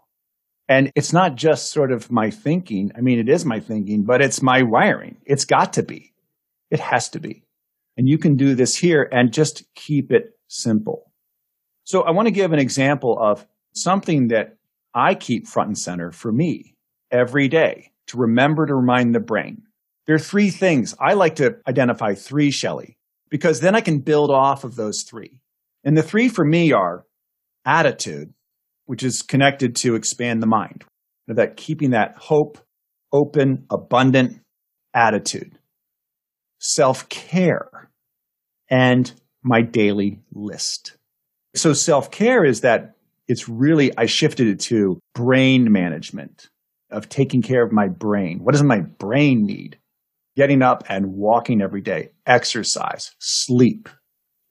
And 0.67 0.91
it's 0.95 1.13
not 1.13 1.35
just 1.35 1.71
sort 1.71 1.91
of 1.91 2.11
my 2.11 2.31
thinking. 2.31 2.91
I 2.95 3.01
mean, 3.01 3.19
it 3.19 3.29
is 3.29 3.45
my 3.45 3.59
thinking, 3.59 4.03
but 4.03 4.21
it's 4.21 4.41
my 4.41 4.63
wiring. 4.63 5.17
It's 5.25 5.45
got 5.45 5.73
to 5.73 5.83
be. 5.83 6.13
It 6.71 6.79
has 6.79 7.09
to 7.09 7.19
be. 7.19 7.43
And 7.97 8.07
you 8.07 8.17
can 8.17 8.35
do 8.35 8.55
this 8.55 8.75
here 8.75 9.07
and 9.11 9.31
just 9.31 9.63
keep 9.75 10.11
it 10.11 10.31
simple. 10.47 11.11
So 11.83 12.01
I 12.01 12.11
want 12.11 12.27
to 12.27 12.31
give 12.31 12.51
an 12.51 12.59
example 12.59 13.17
of 13.19 13.45
something 13.75 14.29
that 14.29 14.57
I 14.93 15.15
keep 15.15 15.47
front 15.47 15.67
and 15.67 15.77
center 15.77 16.11
for 16.11 16.31
me 16.31 16.75
every 17.11 17.47
day 17.47 17.91
to 18.07 18.17
remember 18.17 18.65
to 18.65 18.75
remind 18.75 19.13
the 19.13 19.19
brain. 19.19 19.63
There 20.07 20.15
are 20.15 20.19
three 20.19 20.49
things. 20.49 20.95
I 20.99 21.13
like 21.13 21.35
to 21.35 21.57
identify 21.67 22.13
three, 22.13 22.51
Shelley, 22.51 22.97
because 23.29 23.59
then 23.59 23.75
I 23.75 23.81
can 23.81 23.99
build 23.99 24.31
off 24.31 24.63
of 24.63 24.75
those 24.75 25.03
three. 25.03 25.39
And 25.83 25.97
the 25.97 26.03
three 26.03 26.29
for 26.29 26.45
me 26.45 26.71
are 26.71 27.05
attitude, 27.65 28.33
which 28.85 29.03
is 29.03 29.21
connected 29.21 29.75
to 29.77 29.95
expand 29.95 30.41
the 30.41 30.47
mind. 30.47 30.85
That 31.27 31.57
keeping 31.57 31.91
that 31.91 32.17
hope, 32.17 32.59
open, 33.11 33.65
abundant 33.71 34.41
attitude, 34.93 35.57
self 36.59 37.09
care, 37.09 37.89
and 38.69 39.11
my 39.41 39.61
daily 39.61 40.19
list. 40.31 40.97
So 41.55 41.73
self 41.73 42.11
care 42.11 42.45
is 42.45 42.61
that 42.61 42.94
it's 43.27 43.49
really, 43.49 43.95
I 43.97 44.05
shifted 44.05 44.47
it 44.47 44.59
to 44.61 44.99
brain 45.13 45.71
management 45.71 46.49
of 46.91 47.09
taking 47.09 47.41
care 47.41 47.63
of 47.63 47.71
my 47.71 47.87
brain. 47.87 48.39
What 48.39 48.53
does 48.53 48.63
my 48.63 48.81
brain 48.81 49.45
need? 49.45 49.77
Getting 50.35 50.61
up 50.61 50.83
and 50.89 51.13
walking 51.13 51.61
every 51.61 51.81
day, 51.81 52.09
exercise, 52.25 53.15
sleep, 53.19 53.87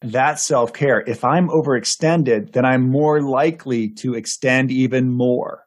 that 0.03 0.39
self 0.39 0.73
care. 0.73 1.03
If 1.07 1.25
I'm 1.25 1.49
overextended, 1.49 2.53
then 2.53 2.65
I'm 2.65 2.91
more 2.91 3.23
likely 3.23 3.91
to 3.97 4.15
extend 4.15 4.71
even 4.71 5.11
more. 5.11 5.65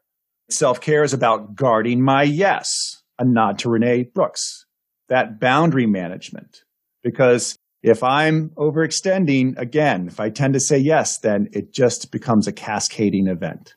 Self 0.49 0.81
care 0.81 1.03
is 1.03 1.13
about 1.13 1.55
guarding 1.55 2.01
my 2.01 2.23
yes, 2.23 3.01
a 3.19 3.25
nod 3.25 3.59
to 3.59 3.69
Renee 3.69 4.09
Brooks, 4.13 4.65
that 5.09 5.39
boundary 5.39 5.85
management. 5.85 6.63
Because 7.03 7.57
if 7.87 8.03
I'm 8.03 8.49
overextending, 8.51 9.57
again, 9.57 10.07
if 10.07 10.19
I 10.19 10.29
tend 10.29 10.53
to 10.53 10.59
say 10.59 10.77
yes, 10.77 11.19
then 11.19 11.49
it 11.53 11.73
just 11.73 12.11
becomes 12.11 12.47
a 12.47 12.51
cascading 12.51 13.27
event. 13.27 13.75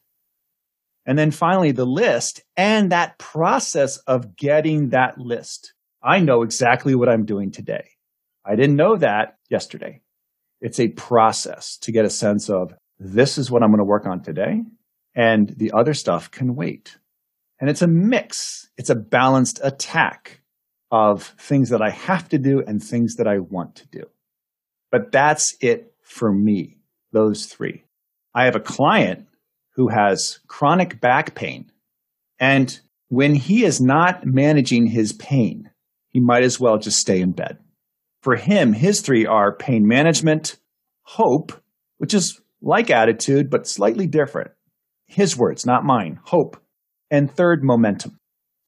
And 1.07 1.19
then 1.19 1.31
finally, 1.31 1.73
the 1.73 1.87
list 1.87 2.43
and 2.57 2.93
that 2.93 3.19
process 3.19 3.97
of 3.99 4.37
getting 4.37 4.91
that 4.91 5.19
list. 5.19 5.75
I 6.03 6.21
know 6.21 6.43
exactly 6.43 6.95
what 6.95 7.09
I'm 7.09 7.25
doing 7.25 7.51
today. 7.51 7.89
I 8.45 8.57
didn't 8.57 8.77
know 8.77 8.97
that 8.97 9.39
yesterday. 9.49 10.03
It's 10.61 10.81
a 10.81 10.89
process 10.89 11.79
to 11.79 11.93
get 11.93 12.05
a 12.05 12.11
sense 12.11 12.51
of 12.51 12.75
this 12.99 13.39
is 13.39 13.51
what 13.51 13.63
I'm 13.63 13.71
going 13.71 13.79
to 13.79 13.85
work 13.85 14.07
on 14.07 14.23
today, 14.23 14.63
and 15.15 15.49
the 15.49 15.73
other 15.73 15.95
stuff 15.95 16.31
can 16.31 16.55
wait. 16.55 16.99
And 17.61 17.69
it's 17.71 17.83
a 17.83 17.87
mix, 17.87 18.69
it's 18.77 18.91
a 18.91 18.95
balanced 18.95 19.61
attack 19.63 20.41
of 20.91 21.35
things 21.39 21.71
that 21.71 21.83
I 21.83 21.91
have 21.91 22.29
to 22.31 22.39
do 22.39 22.63
and 22.67 22.83
things 22.83 23.17
that 23.17 23.27
I 23.27 23.39
want 23.39 23.77
to 23.77 23.89
do. 23.89 24.05
But 24.91 25.13
that's 25.13 25.57
it 25.61 25.93
for 26.03 26.33
me, 26.33 26.79
those 27.13 27.47
three. 27.47 27.85
I 28.35 28.45
have 28.45 28.57
a 28.57 28.61
client 28.61 29.27
who 29.75 29.89
has 29.89 30.41
chronic 30.49 31.01
back 31.01 31.35
pain. 31.35 31.71
And 32.39 32.79
when 33.09 33.35
he 33.35 33.65
is 33.65 33.81
not 33.81 34.25
managing 34.25 34.87
his 34.87 35.13
pain, 35.13 35.71
he 36.09 36.21
might 36.21 36.43
as 36.43 36.59
well 36.59 36.79
just 36.79 36.99
stay 36.99 37.21
in 37.21 37.33
bed. 37.33 37.59
For 38.23 38.37
him, 38.37 38.73
his 38.73 39.01
three 39.01 39.27
are 39.27 39.57
pain 39.57 39.87
management, 39.87 40.59
hope, 41.03 41.53
which 41.99 42.15
is 42.15 42.41
like 42.61 42.91
attitude, 42.91 43.49
but 43.49 43.67
slightly 43.67 44.07
different. 44.07 44.51
His 45.07 45.37
words, 45.37 45.65
not 45.65 45.85
mine, 45.85 46.21
hope. 46.25 46.57
And 47.11 47.31
third, 47.31 47.65
momentum. 47.65 48.20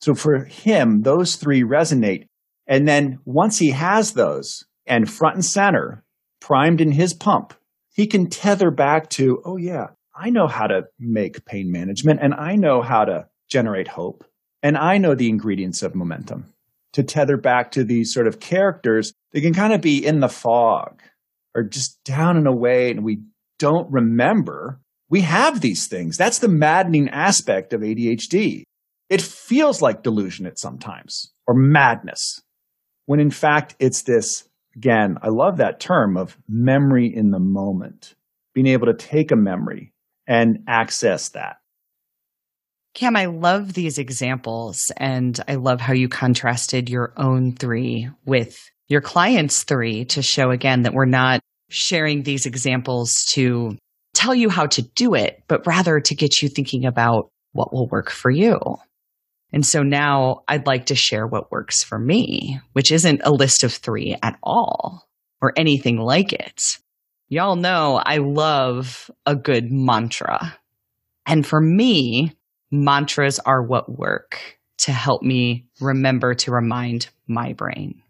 So 0.03 0.15
for 0.15 0.45
him, 0.45 1.03
those 1.03 1.37
three 1.37 1.63
resonate. 1.63 2.27
And 2.67 2.87
then 2.87 3.21
once 3.25 3.59
he 3.59 3.71
has 3.71 4.13
those 4.13 4.65
and 4.85 5.11
front 5.11 5.37
and 5.37 5.45
center, 5.45 6.05
primed 6.41 6.81
in 6.81 6.91
his 6.91 7.15
pump, 7.15 7.55
he 7.93 8.07
can 8.07 8.29
tether 8.29 8.71
back 8.71 9.09
to, 9.11 9.41
oh 9.45 9.57
yeah, 9.57 9.89
I 10.15 10.31
know 10.31 10.49
how 10.49 10.67
to 10.67 10.89
make 10.99 11.45
pain 11.45 11.71
management 11.71 12.21
and 12.21 12.35
I 12.35 12.57
know 12.57 12.83
how 12.83 13.05
to 13.05 13.29
generate 13.49 13.89
hope. 13.89 14.25
And 14.63 14.77
I 14.77 14.99
know 14.99 15.15
the 15.15 15.29
ingredients 15.29 15.83
of 15.83 15.95
momentum 15.95 16.53
to 16.95 17.03
tether 17.03 17.37
back 17.37 17.71
to 17.73 17.85
these 17.85 18.13
sort 18.13 18.27
of 18.27 18.41
characters 18.41 19.13
that 19.33 19.41
can 19.41 19.55
kind 19.55 19.73
of 19.73 19.81
be 19.81 20.05
in 20.05 20.21
the 20.21 20.29
fog 20.29 21.01
or 21.55 21.63
just 21.63 22.03
down 22.05 22.37
and 22.37 22.47
away 22.47 22.91
and 22.91 23.05
we 23.05 23.23
don't 23.59 23.91
remember 23.91 24.81
we 25.09 25.21
have 25.21 25.61
these 25.61 25.89
things. 25.89 26.17
That's 26.17 26.39
the 26.39 26.49
maddening 26.49 27.11
aspect 27.11 27.75
of 27.75 27.83
ADHD. 27.83 28.63
It 29.13 29.21
feels 29.21 29.83
like 29.83 30.03
delusion 30.03 30.47
at 30.47 30.59
sometimes 30.59 31.31
or 31.47 31.53
madness 31.55 32.41
when 33.05 33.21
in 33.21 33.31
fact 33.31 33.77
it's 33.79 34.05
this, 34.05 34.49
again, 34.75 35.19
I 35.21 35.29
love 35.29 35.59
that 35.59 35.81
term 35.81 36.17
of 36.17 36.39
memory 36.49 37.15
in 37.15 37.31
the 37.31 37.39
moment, 37.39 38.15
being 38.55 38.69
able 38.69 38.87
to 38.87 38.95
take 38.95 39.31
a 39.31 39.37
memory 39.37 39.93
and 40.27 40.61
access 40.67 41.29
that. 41.31 41.57
Cam, 42.95 43.15
I 43.15 43.27
love 43.27 43.75
these 43.75 43.99
examples 43.99 44.91
and 44.97 45.39
I 45.47 45.57
love 45.57 45.83
how 45.83 45.93
you 45.93 46.09
contrasted 46.09 46.89
your 46.89 47.13
own 47.19 47.55
three 47.55 48.09
with 48.25 48.59
your 48.89 49.03
clients' 49.03 49.65
three 49.65 50.07
to 50.07 50.23
show 50.23 50.51
again 50.51 50.85
that 50.85 50.95
we're 50.95 51.05
not 51.05 51.41
sharing 51.69 52.23
these 52.23 52.47
examples 52.47 53.27
to 53.33 53.77
tell 54.15 54.35
you 54.35 54.49
how 54.49 54.65
to 54.69 54.81
do 54.81 55.13
it, 55.13 55.43
but 55.49 55.67
rather 55.67 56.01
to 56.01 56.15
get 56.15 56.41
you 56.41 56.49
thinking 56.49 56.87
about 56.87 57.31
what 57.53 57.75
will 57.75 57.89
work 57.89 58.11
for 58.11 58.31
you. 58.31 58.59
And 59.53 59.67
so 59.67 59.83
now 59.83 60.43
I'd 60.49 60.67
like 60.67 60.87
to 60.87 60.95
share 60.95 61.27
what 61.27 61.53
works 61.53 61.85
for 61.85 61.99
me, 61.99 62.61
which 62.73 62.91
isn't 62.91 63.21
a 63.25 63.31
list 63.31 63.65
of 63.65 63.73
three 63.73 64.17
at 64.23 64.39
all 64.43 65.07
or 65.41 65.53
anything 65.57 65.99
like 65.99 66.33
it. 66.33 66.79
Y'all 67.29 67.57
know 67.57 68.01
I 68.05 68.19
love 68.19 69.11
a 69.27 69.37
good 69.37 69.71
mantra. 69.71 70.57
And 71.27 71.47
for 71.47 71.61
me, 71.61 72.37
mantras 72.71 73.39
are 73.41 73.63
what 73.63 73.91
work 73.91 74.59
to 74.79 74.93
help 74.93 75.23
me 75.23 75.67
remember 75.81 76.35
to 76.35 76.51
remind 76.51 77.09
my 77.27 77.53
brain. 77.53 78.03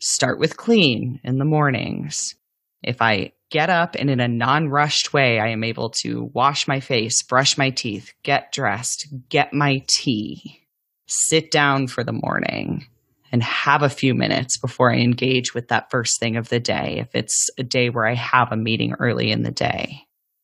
Start 0.00 0.38
with 0.38 0.56
clean 0.56 1.20
in 1.24 1.38
the 1.38 1.44
mornings. 1.44 2.34
If 2.82 3.02
I 3.02 3.32
get 3.50 3.68
up 3.68 3.96
and 3.98 4.08
in 4.08 4.20
a 4.20 4.28
non 4.28 4.68
rushed 4.68 5.12
way, 5.12 5.40
I 5.40 5.48
am 5.48 5.64
able 5.64 5.90
to 5.90 6.30
wash 6.32 6.68
my 6.68 6.80
face, 6.80 7.22
brush 7.22 7.58
my 7.58 7.70
teeth, 7.70 8.12
get 8.22 8.52
dressed, 8.52 9.08
get 9.28 9.52
my 9.52 9.82
tea, 9.86 10.60
sit 11.10 11.50
down 11.50 11.86
for 11.86 12.04
the 12.04 12.12
morning 12.12 12.86
and 13.32 13.42
have 13.42 13.82
a 13.82 13.88
few 13.88 14.14
minutes 14.14 14.58
before 14.58 14.92
I 14.92 14.98
engage 14.98 15.54
with 15.54 15.68
that 15.68 15.90
first 15.90 16.18
thing 16.18 16.36
of 16.36 16.48
the 16.48 16.60
day. 16.60 16.98
If 17.00 17.14
it's 17.14 17.48
a 17.58 17.62
day 17.62 17.90
where 17.90 18.06
I 18.06 18.14
have 18.14 18.52
a 18.52 18.56
meeting 18.56 18.94
early 18.98 19.30
in 19.30 19.42
the 19.42 19.50
day, 19.50 20.02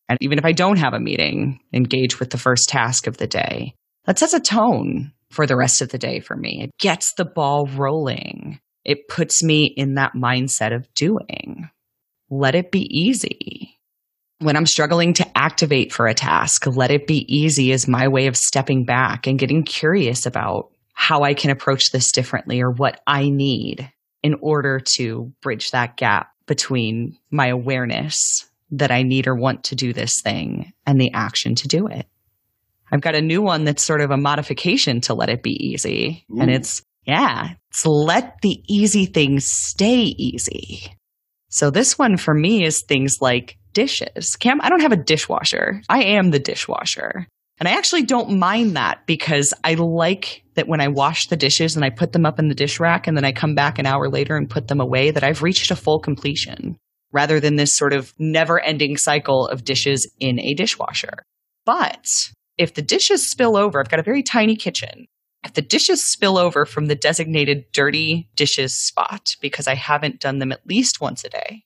and 0.09 0.19
even 0.21 0.39
if 0.39 0.45
I 0.45 0.53
don't 0.53 0.79
have 0.79 0.95
a 0.95 1.01
meeting, 1.01 1.61
engage 1.73 2.21
with 2.21 2.31
the 2.31 2.39
first 2.39 2.69
task 2.69 3.07
of 3.07 3.17
the 3.17 3.27
day. 3.27 3.75
That 4.05 4.19
sets 4.19 4.35
a 4.35 4.41
tone 4.41 5.13
for 5.31 5.47
the 5.47 5.57
rest 5.57 5.83
of 5.83 5.89
the 5.89 5.99
day 5.99 6.21
for 6.21 6.37
me. 6.37 6.63
It 6.63 6.71
gets 6.79 7.13
the 7.15 7.25
ball 7.25 7.67
rolling. 7.67 8.61
It 8.85 9.09
puts 9.09 9.43
me 9.43 9.65
in 9.77 9.95
that 9.95 10.13
mindset 10.15 10.75
of 10.75 10.93
doing. 10.95 11.69
Let 12.31 12.55
it 12.55 12.71
be 12.71 12.83
easy. 12.83 13.76
When 14.39 14.57
I'm 14.57 14.67
struggling 14.67 15.15
to 15.15 15.39
activate 15.39 15.93
for 15.93 16.07
a 16.07 16.15
task, 16.15 16.67
let 16.67 16.91
it 16.91 17.07
be 17.07 17.25
easy 17.35 17.73
is 17.73 17.89
my 17.89 18.09
way 18.09 18.27
of 18.27 18.37
stepping 18.37 18.85
back 18.85 19.27
and 19.27 19.39
getting 19.39 19.63
curious 19.63 20.27
about 20.27 20.71
how 20.93 21.23
I 21.23 21.35
can 21.35 21.51
approach 21.51 21.91
this 21.91 22.13
differently 22.13 22.61
or 22.61 22.71
what 22.71 23.01
I 23.07 23.31
need 23.31 23.91
in 24.23 24.35
order 24.41 24.81
to 24.95 25.33
bridge 25.41 25.71
that 25.71 25.97
gap 25.97 26.29
between 26.47 27.17
my 27.31 27.49
awareness 27.49 28.47
that 28.73 28.91
I 28.91 29.03
need 29.03 29.27
or 29.27 29.35
want 29.35 29.65
to 29.65 29.75
do 29.75 29.93
this 29.93 30.21
thing 30.21 30.73
and 30.85 31.01
the 31.01 31.13
action 31.13 31.55
to 31.57 31.69
do 31.69 31.87
it. 31.87 32.07
I've 32.91 33.01
got 33.01 33.15
a 33.15 33.23
new 33.23 33.43
one 33.43 33.65
that's 33.65 33.83
sort 33.83 34.01
of 34.01 34.11
a 34.11 34.17
modification 34.17 35.01
to 35.03 35.15
let 35.15 35.29
it 35.29 35.43
be 35.43 35.53
easy. 35.53 36.25
Ooh. 36.33 36.41
And 36.41 36.51
it's, 36.51 36.83
yeah, 37.05 37.51
it's 37.71 37.87
let 37.87 38.41
the 38.43 38.63
easy 38.69 39.07
things 39.07 39.47
stay 39.49 40.03
easy. 40.19 40.93
So 41.49 41.71
this 41.71 41.99
one 41.99 42.17
for 42.17 42.35
me 42.35 42.65
is 42.65 42.83
things 42.83 43.19
like 43.21 43.57
dishes. 43.77 44.37
Cam, 44.37 44.59
I 44.63 44.71
don't 44.71 44.81
have 44.81 44.93
a 44.93 44.97
dishwasher. 44.97 45.83
I 45.91 46.03
am 46.03 46.31
the 46.31 46.39
dishwasher. 46.39 47.27
And 47.61 47.69
I 47.69 47.73
actually 47.73 48.05
don't 48.05 48.39
mind 48.39 48.75
that 48.75 49.07
because 49.07 49.53
I 49.65 49.75
like 49.75 50.43
that 50.55 50.67
when 50.67 50.81
I 50.81 50.89
wash 50.89 51.27
the 51.27 51.37
dishes 51.37 51.77
and 51.77 51.85
I 51.85 51.91
put 51.91 52.13
them 52.13 52.25
up 52.25 52.39
in 52.39 52.49
the 52.49 52.55
dish 52.55 52.81
rack 52.81 53.07
and 53.07 53.15
then 53.19 53.27
I 53.27 53.33
come 53.33 53.55
back 53.55 53.79
an 53.79 53.85
hour 53.85 54.09
later 54.09 54.35
and 54.35 54.49
put 54.49 54.69
them 54.69 54.81
away, 54.81 55.11
that 55.11 55.23
I've 55.23 55.43
reached 55.43 55.71
a 55.71 55.77
full 55.77 56.01
completion 56.01 56.79
rather 57.13 57.39
than 57.39 57.57
this 57.57 57.77
sort 57.77 57.93
of 57.93 58.15
never 58.19 58.59
ending 58.61 58.97
cycle 58.97 59.47
of 59.49 59.65
dishes 59.65 60.11
in 60.21 60.41
a 60.41 60.55
dishwasher. 60.55 61.23
But 61.67 62.09
if 62.57 62.73
the 62.73 62.83
dishes 62.83 63.29
spill 63.29 63.59
over, 63.59 63.79
I've 63.79 63.91
got 63.91 64.01
a 64.01 64.05
very 64.05 64.23
tiny 64.23 64.57
kitchen. 64.57 65.05
If 65.45 65.53
the 65.53 65.61
dishes 65.61 66.03
spill 66.03 66.39
over 66.39 66.65
from 66.65 66.87
the 66.87 66.95
designated 66.95 67.67
dirty 67.73 68.31
dishes 68.37 68.75
spot 68.75 69.37
because 69.43 69.69
I 69.69 69.75
haven't 69.75 70.21
done 70.21 70.39
them 70.39 70.51
at 70.51 70.67
least 70.67 71.03
once 71.03 71.25
a 71.25 71.29
day, 71.29 71.63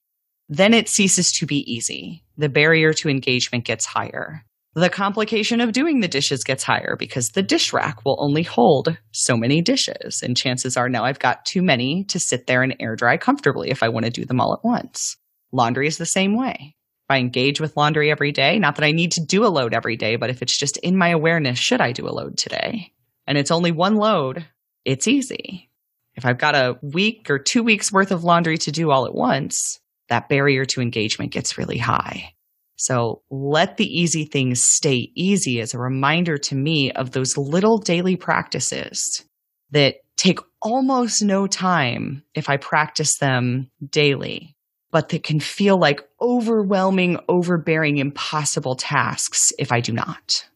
then 0.51 0.75
it 0.75 0.91
ceases 0.91 1.33
to 1.33 1.47
be 1.47 1.65
easy. 1.73 2.23
The 2.37 2.51
barrier 2.51 2.93
to 2.93 3.09
engagement 3.09 3.65
gets 3.65 3.87
higher 3.87 4.45
the 4.75 4.89
complication 4.89 5.61
of 5.61 5.73
doing 5.73 6.01
the 6.01 6.09
dishes 6.09 6.45
gets 6.45 6.63
higher 6.63 6.95
because 6.97 7.31
the 7.31 7.43
dish 7.43 7.73
rack 7.73 8.05
will 8.05 8.17
only 8.21 8.45
hold 8.45 8.97
so 9.11 9.37
many 9.37 9.61
dishes. 9.61 10.23
And 10.23 10.37
chances 10.37 10.77
are 10.77 10.89
now 10.89 11.05
I've 11.05 11.19
got 11.19 11.45
too 11.45 11.61
many 11.61 12.05
to 12.05 12.21
sit 12.21 12.47
there 12.47 12.63
and 12.63 12.77
air 12.79 12.95
dry 12.95 13.17
comfortably 13.17 13.71
if 13.71 13.83
I 13.83 13.89
want 13.89 14.07
to 14.07 14.13
do 14.13 14.25
them 14.25 14.41
all 14.41 14.55
at 14.55 14.65
once. 14.65 15.17
Laundry 15.53 15.89
is 15.89 15.99
the 15.99 16.07
same 16.07 16.37
way. 16.37 16.77
If 17.09 17.15
I 17.15 17.19
engage 17.19 17.61
with 17.61 17.77
laundry 17.77 18.13
every 18.13 18.31
day, 18.31 18.61
not 18.61 18.77
that 18.77 18.85
I 18.85 18.93
need 18.93 19.13
to 19.13 19.25
do 19.25 19.45
a 19.45 19.49
load 19.49 19.75
every 19.75 19.97
day, 19.97 20.15
but 20.15 20.31
if 20.31 20.41
it's 20.41 20.57
just 20.57 20.77
in 20.77 20.97
my 20.97 21.09
awareness, 21.09 21.59
should 21.59 21.81
I 21.81 21.91
do 21.91 22.07
a 22.07 22.15
load 22.15 22.39
today? 22.39 22.93
And 23.27 23.37
it's 23.37 23.51
only 23.51 23.73
one 23.73 23.97
load, 23.97 24.47
it's 24.85 25.09
easy. 25.09 25.69
If 26.15 26.25
I've 26.25 26.39
got 26.39 26.55
a 26.55 26.79
week 26.83 27.29
or 27.29 27.41
two 27.41 27.65
weeks 27.65 27.93
worth 27.93 28.13
of 28.13 28.23
laundry 28.23 28.59
to 28.59 28.71
do 28.71 28.93
all 28.93 29.07
at 29.07 29.15
once, 29.15 29.81
that 30.11 30.29
barrier 30.29 30.67
to 30.67 30.83
engagement 30.83 31.33
gets 31.33 31.57
really 31.57 31.79
high. 31.79 32.35
So 32.77 33.23
let 33.31 33.77
the 33.77 33.87
easy 33.87 34.25
things 34.25 34.63
stay 34.63 35.11
easy 35.15 35.61
as 35.61 35.73
a 35.73 35.79
reminder 35.79 36.39
to 36.39 36.55
me 36.55 36.93
of 36.93 37.11
those 37.11 37.37
little 37.37 37.79
daily 37.79 38.17
practices 38.17 39.25
that 39.71 39.97
take 40.17 40.41
almost 40.61 41.23
no 41.23 41.47
time 41.47 42.23
if 42.35 42.49
I 42.49 42.57
practice 42.57 43.19
them 43.19 43.71
daily, 43.89 44.57
but 44.91 45.11
that 45.11 45.25
can 45.25 45.41
feel 45.41 45.79
like 45.79 46.03
overwhelming, 46.21 47.19
overbearing, 47.29 47.99
impossible 47.99 48.77
tasks 48.77 49.53
if 49.59 49.73
I 49.73 49.81
do 49.81 49.93
not. 49.93 50.49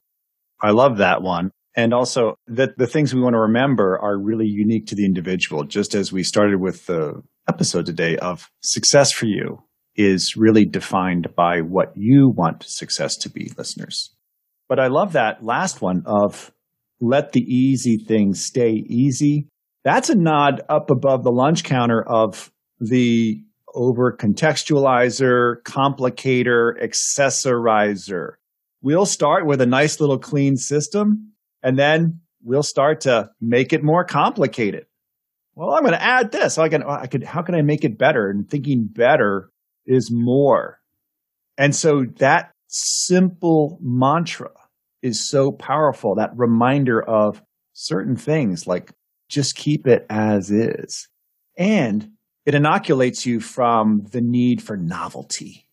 I 0.60 0.70
love 0.70 0.98
that 0.98 1.22
one. 1.22 1.50
And 1.76 1.92
also 1.92 2.36
that 2.46 2.78
the 2.78 2.86
things 2.86 3.14
we 3.14 3.20
want 3.20 3.34
to 3.34 3.40
remember 3.40 3.98
are 3.98 4.16
really 4.16 4.46
unique 4.46 4.86
to 4.86 4.94
the 4.94 5.04
individual, 5.04 5.64
just 5.64 5.94
as 5.94 6.12
we 6.12 6.22
started 6.22 6.60
with 6.60 6.86
the 6.86 7.22
episode 7.48 7.86
today 7.86 8.16
of 8.16 8.50
success 8.60 9.12
for 9.12 9.26
you 9.26 9.62
is 9.96 10.36
really 10.36 10.64
defined 10.64 11.28
by 11.36 11.60
what 11.60 11.92
you 11.94 12.32
want 12.34 12.64
success 12.64 13.16
to 13.16 13.30
be, 13.30 13.52
listeners. 13.56 14.14
But 14.68 14.80
I 14.80 14.88
love 14.88 15.12
that 15.12 15.44
last 15.44 15.80
one 15.80 16.02
of 16.06 16.52
let 17.00 17.32
the 17.32 17.40
easy 17.40 17.98
things 17.98 18.44
stay 18.44 18.70
easy. 18.88 19.48
That's 19.84 20.08
a 20.08 20.14
nod 20.14 20.62
up 20.68 20.90
above 20.90 21.22
the 21.22 21.30
lunch 21.30 21.64
counter 21.64 22.02
of 22.02 22.50
the 22.80 23.42
over 23.74 24.16
contextualizer, 24.16 25.56
complicator, 25.64 26.72
accessorizer. 26.82 28.32
We'll 28.82 29.06
start 29.06 29.46
with 29.46 29.60
a 29.60 29.66
nice 29.66 30.00
little 30.00 30.18
clean 30.18 30.56
system 30.56 31.32
and 31.62 31.78
then 31.78 32.20
we'll 32.42 32.62
start 32.62 33.00
to 33.02 33.30
make 33.40 33.72
it 33.72 33.82
more 33.82 34.04
complicated. 34.04 34.86
Well, 35.56 35.74
I'm 35.74 35.82
going 35.82 35.92
to 35.92 36.02
add 36.02 36.32
this. 36.32 36.58
I 36.58 36.68
can, 36.68 36.82
I 36.82 37.06
could, 37.06 37.22
how 37.22 37.42
can 37.42 37.54
I 37.54 37.62
make 37.62 37.84
it 37.84 37.96
better? 37.98 38.28
And 38.28 38.48
thinking 38.48 38.88
better 38.90 39.50
is 39.86 40.10
more. 40.12 40.80
And 41.56 41.74
so 41.74 42.04
that 42.18 42.50
simple 42.66 43.78
mantra 43.80 44.50
is 45.02 45.28
so 45.28 45.52
powerful. 45.52 46.16
That 46.16 46.36
reminder 46.36 47.00
of 47.00 47.40
certain 47.72 48.16
things 48.16 48.66
like 48.66 48.90
just 49.28 49.54
keep 49.54 49.86
it 49.86 50.06
as 50.10 50.50
is. 50.50 51.08
And 51.56 52.10
it 52.44 52.54
inoculates 52.54 53.24
you 53.24 53.40
from 53.40 54.06
the 54.10 54.20
need 54.20 54.62
for 54.62 54.76
novelty. 54.76 55.68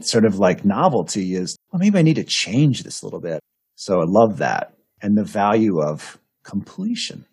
Sort 0.00 0.24
of 0.24 0.38
like 0.38 0.64
novelty 0.64 1.34
is, 1.34 1.56
well, 1.70 1.80
maybe 1.80 1.98
I 1.98 2.02
need 2.02 2.16
to 2.16 2.24
change 2.24 2.82
this 2.82 3.02
a 3.02 3.06
little 3.06 3.20
bit. 3.20 3.40
So 3.76 4.00
I 4.00 4.04
love 4.06 4.38
that 4.38 4.74
and 5.00 5.16
the 5.16 5.24
value 5.24 5.80
of 5.82 6.18
completion. 6.44 7.26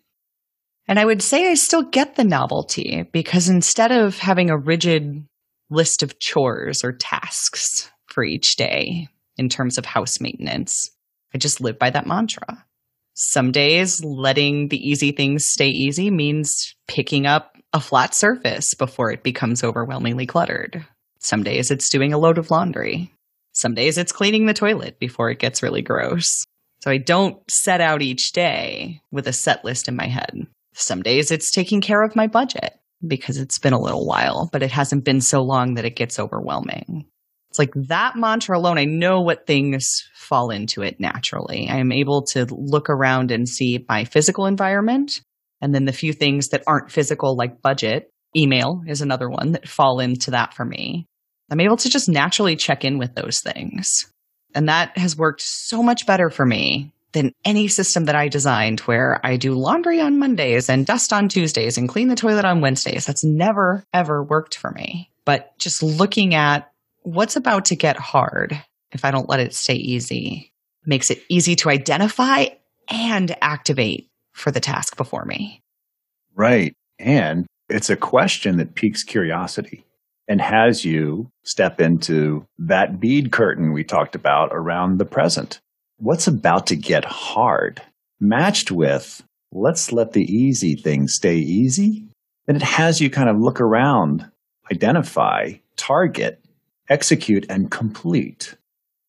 And 0.90 0.98
I 0.98 1.04
would 1.04 1.22
say 1.22 1.48
I 1.48 1.54
still 1.54 1.84
get 1.84 2.16
the 2.16 2.24
novelty 2.24 3.08
because 3.12 3.48
instead 3.48 3.92
of 3.92 4.18
having 4.18 4.50
a 4.50 4.58
rigid 4.58 5.24
list 5.70 6.02
of 6.02 6.18
chores 6.18 6.82
or 6.82 6.92
tasks 6.92 7.88
for 8.06 8.24
each 8.24 8.56
day 8.56 9.08
in 9.36 9.48
terms 9.48 9.78
of 9.78 9.86
house 9.86 10.20
maintenance. 10.20 10.90
I 11.32 11.38
just 11.38 11.60
live 11.60 11.78
by 11.78 11.90
that 11.90 12.08
mantra. 12.08 12.64
Some 13.14 13.52
days, 13.52 14.02
letting 14.02 14.68
the 14.68 14.78
easy 14.78 15.12
things 15.12 15.46
stay 15.46 15.68
easy 15.68 16.10
means 16.10 16.74
picking 16.88 17.24
up 17.24 17.56
a 17.72 17.80
flat 17.80 18.12
surface 18.12 18.74
before 18.74 19.12
it 19.12 19.22
becomes 19.22 19.62
overwhelmingly 19.62 20.26
cluttered. 20.26 20.84
Some 21.20 21.44
days, 21.44 21.70
it's 21.70 21.88
doing 21.90 22.12
a 22.12 22.18
load 22.18 22.36
of 22.36 22.50
laundry. 22.50 23.12
Some 23.52 23.74
days, 23.74 23.96
it's 23.96 24.10
cleaning 24.10 24.46
the 24.46 24.54
toilet 24.54 24.98
before 24.98 25.30
it 25.30 25.38
gets 25.38 25.62
really 25.62 25.82
gross. 25.82 26.44
So 26.82 26.90
I 26.90 26.96
don't 26.96 27.38
set 27.48 27.80
out 27.80 28.02
each 28.02 28.32
day 28.32 29.02
with 29.12 29.28
a 29.28 29.32
set 29.32 29.64
list 29.64 29.86
in 29.86 29.94
my 29.94 30.06
head. 30.06 30.46
Some 30.72 31.02
days, 31.02 31.30
it's 31.30 31.50
taking 31.50 31.80
care 31.80 32.02
of 32.02 32.16
my 32.16 32.26
budget 32.26 32.74
because 33.06 33.38
it's 33.38 33.58
been 33.58 33.72
a 33.72 33.80
little 33.80 34.06
while, 34.06 34.48
but 34.52 34.62
it 34.62 34.70
hasn't 34.70 35.04
been 35.04 35.20
so 35.20 35.42
long 35.42 35.74
that 35.74 35.84
it 35.84 35.96
gets 35.96 36.18
overwhelming. 36.18 37.06
It's 37.50 37.58
like 37.58 37.72
that 37.74 38.14
mantra 38.16 38.56
alone, 38.56 38.78
I 38.78 38.84
know 38.84 39.20
what 39.20 39.46
things 39.46 40.08
fall 40.14 40.50
into 40.50 40.82
it 40.82 41.00
naturally. 41.00 41.68
I 41.68 41.78
am 41.78 41.90
able 41.90 42.22
to 42.26 42.46
look 42.50 42.88
around 42.88 43.32
and 43.32 43.48
see 43.48 43.84
my 43.88 44.04
physical 44.04 44.46
environment 44.46 45.20
and 45.60 45.74
then 45.74 45.84
the 45.84 45.92
few 45.92 46.12
things 46.12 46.48
that 46.48 46.62
aren't 46.66 46.92
physical, 46.92 47.36
like 47.36 47.60
budget. 47.60 48.10
Email 48.36 48.82
is 48.86 49.00
another 49.00 49.28
one 49.28 49.52
that 49.52 49.68
fall 49.68 49.98
into 49.98 50.30
that 50.30 50.54
for 50.54 50.64
me. 50.64 51.06
I'm 51.50 51.60
able 51.60 51.76
to 51.78 51.88
just 51.88 52.08
naturally 52.08 52.54
check 52.54 52.84
in 52.84 52.98
with 52.98 53.16
those 53.16 53.40
things. 53.40 54.08
And 54.54 54.68
that 54.68 54.96
has 54.96 55.16
worked 55.16 55.42
so 55.42 55.82
much 55.82 56.06
better 56.06 56.30
for 56.30 56.46
me 56.46 56.92
than 57.12 57.34
any 57.44 57.68
system 57.68 58.04
that 58.04 58.14
I 58.14 58.28
designed 58.28 58.80
where 58.80 59.20
I 59.24 59.36
do 59.36 59.54
laundry 59.54 60.00
on 60.00 60.18
Mondays 60.18 60.68
and 60.68 60.86
dust 60.86 61.12
on 61.12 61.28
Tuesdays 61.28 61.76
and 61.76 61.88
clean 61.88 62.08
the 62.08 62.16
toilet 62.16 62.44
on 62.44 62.60
Wednesdays. 62.60 63.06
That's 63.06 63.24
never, 63.24 63.84
ever 63.92 64.22
worked 64.22 64.56
for 64.56 64.70
me. 64.70 65.10
But 65.24 65.56
just 65.58 65.82
looking 65.82 66.34
at 66.34 66.70
what's 67.02 67.36
about 67.36 67.66
to 67.66 67.76
get 67.76 67.96
hard 67.96 68.60
if 68.92 69.04
I 69.04 69.10
don't 69.10 69.28
let 69.28 69.40
it 69.40 69.54
stay 69.54 69.74
easy 69.74 70.52
makes 70.84 71.10
it 71.10 71.22
easy 71.28 71.56
to 71.56 71.70
identify 71.70 72.46
and 72.88 73.36
activate 73.40 74.08
for 74.32 74.50
the 74.50 74.60
task 74.60 74.96
before 74.96 75.24
me. 75.24 75.62
Right. 76.34 76.74
And 76.98 77.46
it's 77.68 77.90
a 77.90 77.96
question 77.96 78.56
that 78.56 78.74
piques 78.74 79.04
curiosity 79.04 79.84
and 80.28 80.40
has 80.40 80.84
you 80.84 81.30
step 81.44 81.80
into 81.80 82.46
that 82.58 83.00
bead 83.00 83.32
curtain 83.32 83.72
we 83.72 83.84
talked 83.84 84.14
about 84.14 84.50
around 84.52 84.98
the 84.98 85.04
present 85.04 85.60
what's 86.00 86.26
about 86.26 86.66
to 86.68 86.76
get 86.76 87.04
hard 87.04 87.82
matched 88.20 88.70
with 88.70 89.22
let's 89.52 89.92
let 89.92 90.12
the 90.12 90.22
easy 90.22 90.74
things 90.74 91.14
stay 91.14 91.36
easy, 91.36 92.06
then 92.46 92.56
it 92.56 92.62
has 92.62 93.00
you 93.00 93.10
kind 93.10 93.28
of 93.28 93.36
look 93.38 93.60
around, 93.60 94.30
identify, 94.70 95.52
target, 95.76 96.42
execute, 96.88 97.46
and 97.48 97.70
complete. 97.70 98.56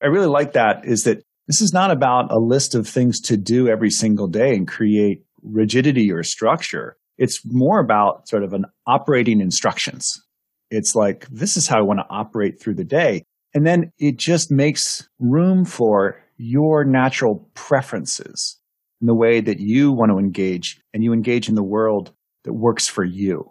I 0.02 0.08
really 0.08 0.28
like 0.28 0.54
that 0.54 0.86
is 0.86 1.04
that 1.04 1.22
this 1.48 1.62
is 1.62 1.74
not 1.74 1.92
about 1.92 2.32
a 2.32 2.40
list 2.40 2.76
of 2.76 2.88
things 2.88 3.20
to 3.22 3.38
do 3.38 3.68
every 3.68 3.90
single 3.90 4.28
day 4.28 4.56
and 4.56 4.68
create 4.68 5.24
rigidity 5.44 6.12
or 6.12 6.24
structure. 6.24 6.98
It's 7.18 7.42
more 7.46 7.80
about 7.80 8.28
sort 8.28 8.44
of 8.44 8.54
an 8.54 8.66
operating 8.88 9.42
instructions. 9.42 10.22
It's 10.70 10.96
like, 10.96 11.28
this 11.30 11.58
is 11.58 11.68
how 11.68 11.80
I 11.80 11.84
want 11.84 12.00
to 12.00 12.06
operate 12.10 12.60
through 12.60 12.76
the 12.76 12.84
day. 12.84 13.24
And 13.54 13.66
then 13.68 13.92
it 14.00 14.18
just 14.18 14.50
makes 14.50 15.08
room 15.20 15.66
for 15.66 16.18
your 16.42 16.84
natural 16.84 17.48
preferences 17.54 18.58
and 19.00 19.08
the 19.08 19.16
way 19.16 19.42
that 19.42 19.60
you 19.60 19.92
want 19.92 20.12
to 20.12 20.18
engage 20.18 20.82
and 20.92 21.04
you 21.04 21.14
engage 21.14 21.48
in 21.48 21.56
the 21.56 21.64
world 21.64 22.12
that 22.44 22.54
works 22.54 22.88
for 22.88 23.04
you. 23.04 23.48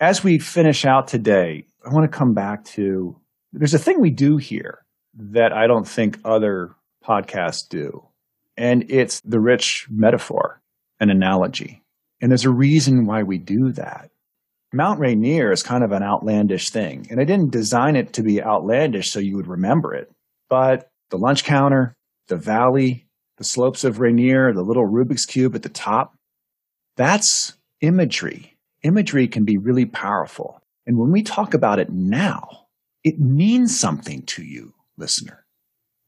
As 0.00 0.24
we 0.24 0.38
finish 0.38 0.86
out 0.86 1.08
today, 1.08 1.66
I 1.84 1.92
want 1.92 2.10
to 2.10 2.18
come 2.18 2.32
back 2.32 2.64
to 2.76 3.20
there's 3.52 3.74
a 3.74 3.78
thing 3.78 4.00
we 4.00 4.10
do 4.10 4.38
here 4.38 4.84
that 5.14 5.52
I 5.52 5.66
don't 5.66 5.86
think 5.86 6.18
other 6.24 6.74
podcasts 7.06 7.68
do. 7.68 8.08
And 8.56 8.90
it's 8.90 9.20
the 9.20 9.40
rich 9.40 9.86
metaphor 9.90 10.62
and 10.98 11.10
analogy. 11.10 11.82
And 12.20 12.30
there's 12.30 12.46
a 12.46 12.50
reason 12.50 13.04
why 13.04 13.24
we 13.24 13.36
do 13.36 13.72
that. 13.72 14.10
Mount 14.72 15.00
Rainier 15.00 15.52
is 15.52 15.62
kind 15.62 15.84
of 15.84 15.92
an 15.92 16.02
outlandish 16.02 16.70
thing. 16.70 17.06
And 17.10 17.20
I 17.20 17.24
didn't 17.24 17.52
design 17.52 17.94
it 17.94 18.14
to 18.14 18.22
be 18.22 18.42
outlandish 18.42 19.10
so 19.10 19.20
you 19.20 19.36
would 19.36 19.46
remember 19.46 19.94
it. 19.94 20.10
But 20.48 20.90
the 21.10 21.18
lunch 21.18 21.44
counter, 21.44 21.96
the 22.28 22.36
valley, 22.36 23.06
the 23.38 23.44
slopes 23.44 23.84
of 23.84 24.00
Rainier, 24.00 24.52
the 24.52 24.62
little 24.62 24.86
Rubik's 24.86 25.26
Cube 25.26 25.54
at 25.54 25.62
the 25.62 25.68
top, 25.68 26.14
that's 26.96 27.54
imagery. 27.80 28.56
Imagery 28.82 29.28
can 29.28 29.44
be 29.44 29.58
really 29.58 29.86
powerful. 29.86 30.60
And 30.86 30.98
when 30.98 31.10
we 31.10 31.22
talk 31.22 31.54
about 31.54 31.78
it 31.78 31.90
now, 31.90 32.66
it 33.02 33.18
means 33.18 33.78
something 33.78 34.22
to 34.26 34.42
you, 34.42 34.74
listener, 34.96 35.44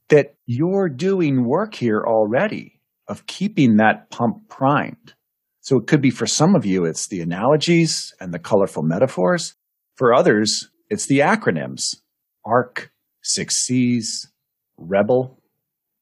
that 0.08 0.34
you're 0.46 0.88
doing 0.88 1.44
work 1.44 1.74
here 1.74 2.02
already 2.06 2.80
of 3.08 3.26
keeping 3.26 3.76
that 3.76 4.10
pump 4.10 4.48
primed. 4.48 5.14
So 5.60 5.78
it 5.78 5.86
could 5.86 6.00
be 6.00 6.10
for 6.10 6.26
some 6.26 6.54
of 6.54 6.64
you, 6.64 6.84
it's 6.84 7.08
the 7.08 7.20
analogies 7.20 8.14
and 8.20 8.32
the 8.32 8.38
colorful 8.38 8.82
metaphors. 8.82 9.54
For 9.96 10.14
others, 10.14 10.68
it's 10.88 11.06
the 11.06 11.20
acronyms 11.20 11.96
ARC, 12.44 12.92
Six 13.22 13.56
C's, 13.64 14.30
Rebel. 14.76 15.38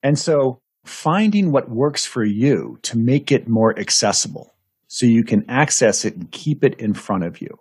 And 0.02 0.18
so 0.18 0.60
finding 0.84 1.50
what 1.50 1.70
works 1.70 2.04
for 2.04 2.24
you 2.24 2.78
to 2.82 2.98
make 2.98 3.32
it 3.32 3.48
more 3.48 3.78
accessible 3.78 4.54
so 4.86 5.06
you 5.06 5.24
can 5.24 5.44
access 5.48 6.04
it 6.04 6.14
and 6.14 6.30
keep 6.30 6.62
it 6.62 6.78
in 6.78 6.94
front 6.94 7.24
of 7.24 7.40
you. 7.40 7.58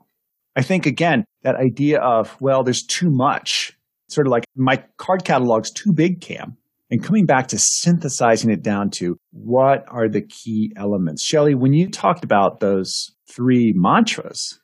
I 0.55 0.61
think 0.61 0.85
again, 0.85 1.25
that 1.41 1.55
idea 1.55 1.99
of, 1.99 2.39
well, 2.39 2.63
there's 2.63 2.83
too 2.83 3.09
much, 3.09 3.73
sort 4.07 4.27
of 4.27 4.31
like 4.31 4.45
my 4.55 4.83
card 4.97 5.23
catalog's 5.23 5.71
too 5.71 5.93
big, 5.93 6.21
Cam, 6.21 6.57
and 6.91 7.03
coming 7.03 7.25
back 7.25 7.47
to 7.47 7.57
synthesizing 7.57 8.51
it 8.51 8.61
down 8.61 8.91
to 8.91 9.17
what 9.31 9.83
are 9.87 10.07
the 10.07 10.21
key 10.21 10.71
elements. 10.75 11.23
Shelly, 11.23 11.55
when 11.55 11.73
you 11.73 11.89
talked 11.89 12.23
about 12.23 12.59
those 12.59 13.15
three 13.27 13.73
mantras, 13.75 14.59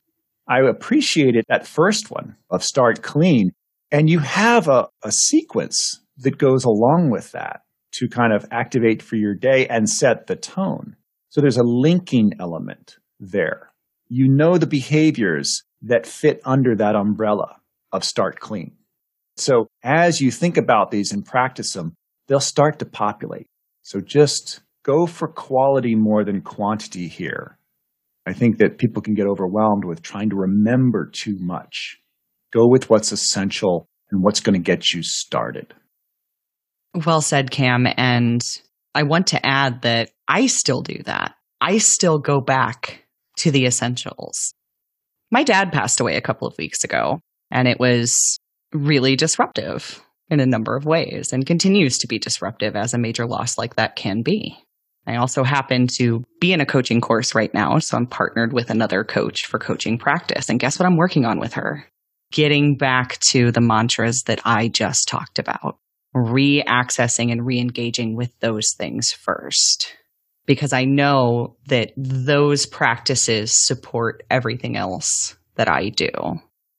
I 0.48 0.60
appreciated 0.62 1.46
that 1.48 1.66
first 1.66 2.12
one 2.12 2.36
of 2.50 2.64
start 2.64 3.02
clean. 3.02 3.52
And 3.92 4.10
you 4.10 4.20
have 4.20 4.68
a, 4.68 4.88
a 5.04 5.12
sequence 5.12 6.02
that 6.20 6.38
goes 6.38 6.66
along 6.66 7.10
with 7.12 7.32
that 7.32 7.62
to 7.94 8.08
kind 8.08 8.34
of 8.34 8.46
activate 8.52 9.02
for 9.02 9.16
your 9.16 9.34
day 9.34 9.68
and 9.68 9.90
set 9.90 10.28
the 10.28 10.36
tone. 10.36 10.96
So 11.30 11.42
there's 11.42 11.58
a 11.58 11.64
linking 11.64 12.34
element 12.40 12.98
there. 13.20 13.72
You 14.08 14.28
know 14.28 14.58
the 14.58 14.68
behaviors 14.68 15.64
that 15.82 16.06
fit 16.06 16.42
under 16.46 16.76
that 16.76 16.96
umbrella 16.96 17.58
of 17.92 18.04
start 18.04 18.40
clean. 18.40 18.76
So 19.38 19.68
as 19.84 20.20
you 20.20 20.32
think 20.32 20.58
about 20.58 20.92
these 20.92 21.12
and 21.12 21.26
practice 21.26 21.74
them, 21.74 21.96
they'll 22.28 22.40
start 22.40 22.80
to 22.80 22.86
populate. 22.86 23.48
So 23.82 24.02
just 24.02 24.62
go 24.84 25.06
for 25.06 25.28
quality 25.28 25.96
more 25.96 26.24
than 26.24 26.42
quantity 26.42 27.08
here. 27.08 27.58
I 28.26 28.34
think 28.34 28.58
that 28.58 28.78
people 28.78 29.02
can 29.02 29.14
get 29.14 29.28
overwhelmed 29.28 29.86
with 29.86 30.02
trying 30.02 30.30
to 30.32 30.36
remember 30.36 31.10
too 31.12 31.38
much. 31.40 31.98
Go 32.52 32.68
with 32.68 32.90
what's 32.90 33.12
essential 33.12 33.88
and 34.12 34.22
what's 34.24 34.40
going 34.40 34.54
to 34.54 34.60
get 34.60 34.92
you 34.92 35.02
started. 35.02 35.74
Well 36.94 37.22
said, 37.22 37.52
Cam. 37.52 37.88
And 37.98 38.42
I 38.96 39.04
want 39.04 39.28
to 39.28 39.46
add 39.46 39.84
that 39.84 40.12
I 40.28 40.48
still 40.48 40.82
do 40.82 41.02
that. 41.04 41.36
I 41.62 41.78
still 41.78 42.20
go 42.20 42.42
back 42.42 43.06
to 43.38 43.52
the 43.52 43.66
essentials. 43.66 44.54
My 45.32 45.44
dad 45.44 45.72
passed 45.72 46.00
away 46.00 46.16
a 46.16 46.22
couple 46.22 46.48
of 46.48 46.58
weeks 46.58 46.84
ago, 46.84 47.20
and 47.52 47.68
it 47.68 47.80
was 47.80 48.40
really 48.74 49.16
disruptive 49.16 50.02
in 50.30 50.40
a 50.40 50.46
number 50.46 50.76
of 50.76 50.86
ways 50.86 51.34
and 51.34 51.46
continues 51.46 51.98
to 52.00 52.08
be 52.08 52.20
disruptive 52.20 52.76
as 52.76 52.94
a 52.94 53.00
major 53.00 53.26
loss 53.26 53.58
like 53.58 53.76
that 53.76 53.96
can 53.96 54.22
be. 54.22 54.58
I 55.08 55.16
also 55.16 55.44
happen 55.44 55.88
to 55.98 56.24
be 56.40 56.54
in 56.54 56.62
a 56.62 56.66
coaching 56.66 57.02
course 57.02 57.34
right 57.34 57.52
now, 57.54 57.80
so 57.80 57.98
I'm 57.98 58.06
partnered 58.06 58.54
with 58.54 58.70
another 58.70 59.04
coach 59.04 59.46
for 59.46 59.58
coaching 59.58 59.98
practice. 59.98 60.50
And 60.50 60.60
guess 60.60 60.78
what 60.78 60.86
I'm 60.86 60.98
working 60.98 61.26
on 61.26 61.40
with 61.40 61.54
her? 61.54 61.88
Getting 62.32 62.76
back 62.76 63.18
to 63.20 63.52
the 63.52 63.62
mantras 63.62 64.24
that 64.24 64.40
I 64.46 64.68
just 64.68 65.08
talked 65.08 65.40
about, 65.40 65.78
re 66.14 66.64
accessing 66.68 67.32
and 67.32 67.46
re 67.46 67.60
engaging 67.60 68.16
with 68.16 68.38
those 68.40 68.74
things 68.78 69.12
first 69.12 69.96
because 70.50 70.74
I 70.74 70.86
know 70.86 71.58
that 71.68 71.92
those 71.96 72.66
practices 72.66 73.52
support 73.54 74.24
everything 74.32 74.76
else 74.76 75.38
that 75.58 75.70
I 75.70 75.90
do. 75.90 76.10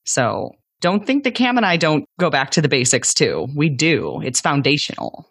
So 0.04 0.50
don't 0.80 1.06
think 1.06 1.22
that 1.22 1.36
Cam 1.36 1.56
and 1.56 1.64
I 1.64 1.76
don't 1.76 2.04
go 2.18 2.30
back 2.30 2.50
to 2.52 2.62
the 2.62 2.68
basics 2.68 3.14
too. 3.14 3.46
We 3.54 3.68
do. 3.68 4.20
It's 4.24 4.40
foundational. 4.40 5.30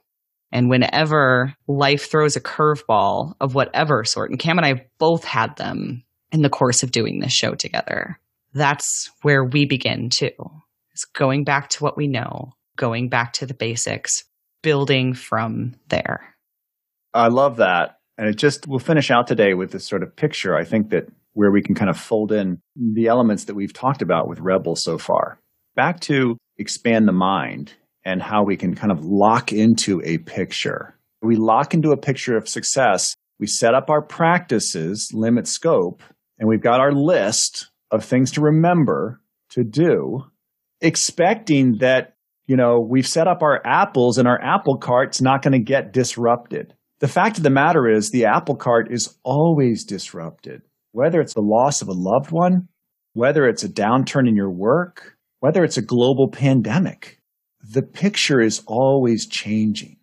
And 0.53 0.69
whenever 0.69 1.53
life 1.67 2.09
throws 2.09 2.37
a 2.37 2.41
curveball 2.41 3.33
of 3.41 3.55
whatever 3.55 4.05
sort, 4.05 4.31
and 4.31 4.39
Cam 4.39 4.57
and 4.57 4.65
I 4.65 4.85
both 4.99 5.25
had 5.25 5.57
them 5.57 6.03
in 6.31 6.41
the 6.41 6.49
course 6.49 6.81
of 6.81 6.91
doing 6.91 7.19
this 7.19 7.33
show 7.33 7.55
together, 7.55 8.19
that's 8.53 9.11
where 9.21 9.43
we 9.43 9.65
begin 9.65 10.09
too. 10.09 10.31
It's 10.93 11.03
going 11.03 11.43
back 11.43 11.69
to 11.71 11.83
what 11.83 11.97
we 11.97 12.07
know, 12.07 12.53
going 12.79 13.09
back 13.09 13.33
to 13.33 13.45
the 13.45 13.53
basics, 13.53 14.23
building 14.63 15.13
from 15.13 15.75
there. 15.89 16.33
I 17.13 17.27
love 17.27 17.57
that. 17.57 17.97
And 18.17 18.27
it 18.27 18.37
just, 18.37 18.67
we'll 18.67 18.79
finish 18.79 19.11
out 19.11 19.27
today 19.27 19.53
with 19.53 19.71
this 19.71 19.85
sort 19.85 20.01
of 20.01 20.15
picture. 20.15 20.55
I 20.55 20.63
think 20.63 20.89
that 20.89 21.09
where 21.33 21.51
we 21.51 21.61
can 21.61 21.75
kind 21.75 21.89
of 21.89 21.97
fold 21.97 22.31
in 22.31 22.59
the 22.75 23.07
elements 23.07 23.45
that 23.45 23.55
we've 23.55 23.73
talked 23.73 24.01
about 24.01 24.27
with 24.27 24.39
Rebel 24.39 24.75
so 24.75 24.97
far. 24.97 25.39
Back 25.75 25.99
to 26.01 26.37
expand 26.57 27.07
the 27.07 27.13
mind 27.13 27.73
and 28.03 28.21
how 28.21 28.43
we 28.43 28.57
can 28.57 28.75
kind 28.75 28.91
of 28.91 29.03
lock 29.03 29.53
into 29.53 30.01
a 30.03 30.17
picture. 30.19 30.95
We 31.21 31.35
lock 31.35 31.73
into 31.73 31.91
a 31.91 31.97
picture 31.97 32.37
of 32.37 32.49
success. 32.49 33.15
We 33.39 33.47
set 33.47 33.73
up 33.73 33.89
our 33.89 34.01
practices, 34.01 35.11
limit 35.13 35.47
scope, 35.47 36.01
and 36.39 36.47
we've 36.47 36.63
got 36.63 36.79
our 36.79 36.91
list 36.91 37.69
of 37.91 38.03
things 38.03 38.31
to 38.31 38.41
remember 38.41 39.21
to 39.51 39.63
do, 39.63 40.25
expecting 40.81 41.77
that, 41.79 42.15
you 42.49 42.57
know, 42.57 42.79
we've 42.79 43.07
set 43.07 43.27
up 43.27 43.43
our 43.43 43.61
apples 43.63 44.17
and 44.17 44.27
our 44.27 44.41
apple 44.41 44.75
cart's 44.75 45.21
not 45.21 45.43
going 45.43 45.53
to 45.53 45.63
get 45.63 45.93
disrupted. 45.93 46.73
The 46.97 47.07
fact 47.07 47.37
of 47.37 47.43
the 47.43 47.51
matter 47.51 47.87
is, 47.87 48.09
the 48.09 48.25
apple 48.25 48.55
cart 48.55 48.91
is 48.91 49.15
always 49.23 49.85
disrupted, 49.85 50.63
whether 50.91 51.21
it's 51.21 51.35
the 51.35 51.41
loss 51.41 51.83
of 51.83 51.89
a 51.89 51.95
loved 51.95 52.31
one, 52.31 52.67
whether 53.13 53.47
it's 53.47 53.63
a 53.63 53.69
downturn 53.69 54.27
in 54.27 54.35
your 54.35 54.49
work, 54.49 55.15
whether 55.41 55.63
it's 55.63 55.77
a 55.77 55.83
global 55.83 56.27
pandemic. 56.31 57.19
The 57.61 57.83
picture 57.83 58.41
is 58.41 58.63
always 58.65 59.27
changing. 59.27 59.97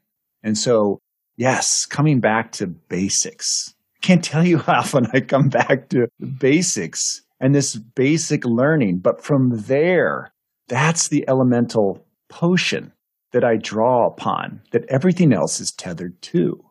And 0.45 0.57
so, 0.57 1.01
yes, 1.37 1.85
coming 1.85 2.21
back 2.21 2.53
to 2.53 2.69
basics. 2.69 3.75
I 4.01 4.07
can't 4.07 4.23
tell 4.23 4.47
you 4.47 4.59
how 4.67 4.75
often 4.75 5.09
I 5.13 5.19
come 5.19 5.49
back 5.49 5.89
to 5.89 6.07
basics 6.39 7.23
and 7.41 7.53
this 7.53 7.75
basic 7.75 8.45
learning. 8.45 9.01
But 9.03 9.25
from 9.25 9.51
there, 9.53 10.31
that's 10.69 11.09
the 11.09 11.29
elemental 11.29 12.06
potion 12.29 12.93
that 13.33 13.45
I 13.45 13.57
draw 13.57 14.07
upon 14.07 14.63
that 14.73 14.85
everything 14.89 15.33
else 15.33 15.61
is 15.61 15.73
tethered 15.73 16.21
to 16.23 16.67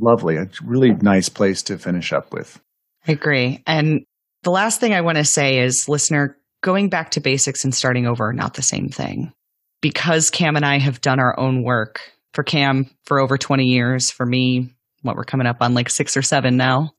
lovely. 0.00 0.36
A 0.36 0.48
really 0.64 0.92
nice 0.92 1.28
place 1.28 1.62
to 1.64 1.78
finish 1.78 2.12
up 2.12 2.32
with. 2.32 2.60
I 3.06 3.12
agree. 3.12 3.62
And 3.66 4.04
the 4.42 4.50
last 4.50 4.80
thing 4.80 4.94
I 4.94 5.00
want 5.00 5.18
to 5.18 5.24
say 5.24 5.58
is, 5.58 5.88
listener, 5.88 6.36
going 6.62 6.88
back 6.88 7.10
to 7.12 7.20
basics 7.20 7.64
and 7.64 7.74
starting 7.74 8.06
over 8.06 8.28
are 8.28 8.32
not 8.32 8.54
the 8.54 8.62
same 8.62 8.88
thing. 8.88 9.32
Because 9.80 10.30
Cam 10.30 10.56
and 10.56 10.64
I 10.64 10.78
have 10.78 11.00
done 11.00 11.20
our 11.20 11.38
own 11.38 11.62
work 11.62 12.00
for 12.34 12.42
Cam 12.42 12.90
for 13.04 13.20
over 13.20 13.38
20 13.38 13.64
years, 13.64 14.10
for 14.10 14.26
me, 14.26 14.74
what 15.02 15.16
we're 15.16 15.24
coming 15.24 15.46
up 15.46 15.58
on 15.60 15.74
like 15.74 15.88
six 15.88 16.16
or 16.16 16.22
seven 16.22 16.56
now, 16.56 16.92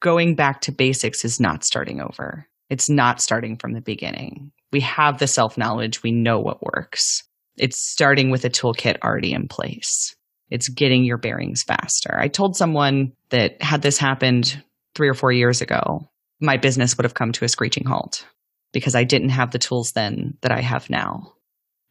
going 0.00 0.34
back 0.34 0.60
to 0.62 0.72
basics 0.72 1.24
is 1.24 1.40
not 1.40 1.64
starting 1.64 2.00
over. 2.00 2.46
It's 2.68 2.90
not 2.90 3.20
starting 3.20 3.56
from 3.56 3.72
the 3.72 3.80
beginning. 3.80 4.52
We 4.72 4.80
have 4.80 5.18
the 5.18 5.26
self 5.26 5.56
knowledge, 5.56 6.02
we 6.02 6.12
know 6.12 6.40
what 6.40 6.62
works. 6.62 7.22
It's 7.56 7.78
starting 7.78 8.30
with 8.30 8.44
a 8.44 8.50
toolkit 8.50 8.98
already 9.02 9.32
in 9.32 9.48
place. 9.48 10.14
It's 10.50 10.68
getting 10.68 11.04
your 11.04 11.18
bearings 11.18 11.62
faster. 11.62 12.16
I 12.18 12.28
told 12.28 12.56
someone 12.56 13.12
that 13.30 13.60
had 13.62 13.82
this 13.82 13.98
happened 13.98 14.62
three 14.94 15.08
or 15.08 15.14
four 15.14 15.32
years 15.32 15.60
ago, 15.60 16.08
my 16.40 16.56
business 16.56 16.96
would 16.96 17.04
have 17.04 17.14
come 17.14 17.32
to 17.32 17.44
a 17.44 17.48
screeching 17.48 17.86
halt 17.86 18.26
because 18.72 18.94
I 18.94 19.04
didn't 19.04 19.30
have 19.30 19.50
the 19.50 19.58
tools 19.58 19.92
then 19.92 20.36
that 20.42 20.52
I 20.52 20.60
have 20.60 20.90
now. 20.90 21.32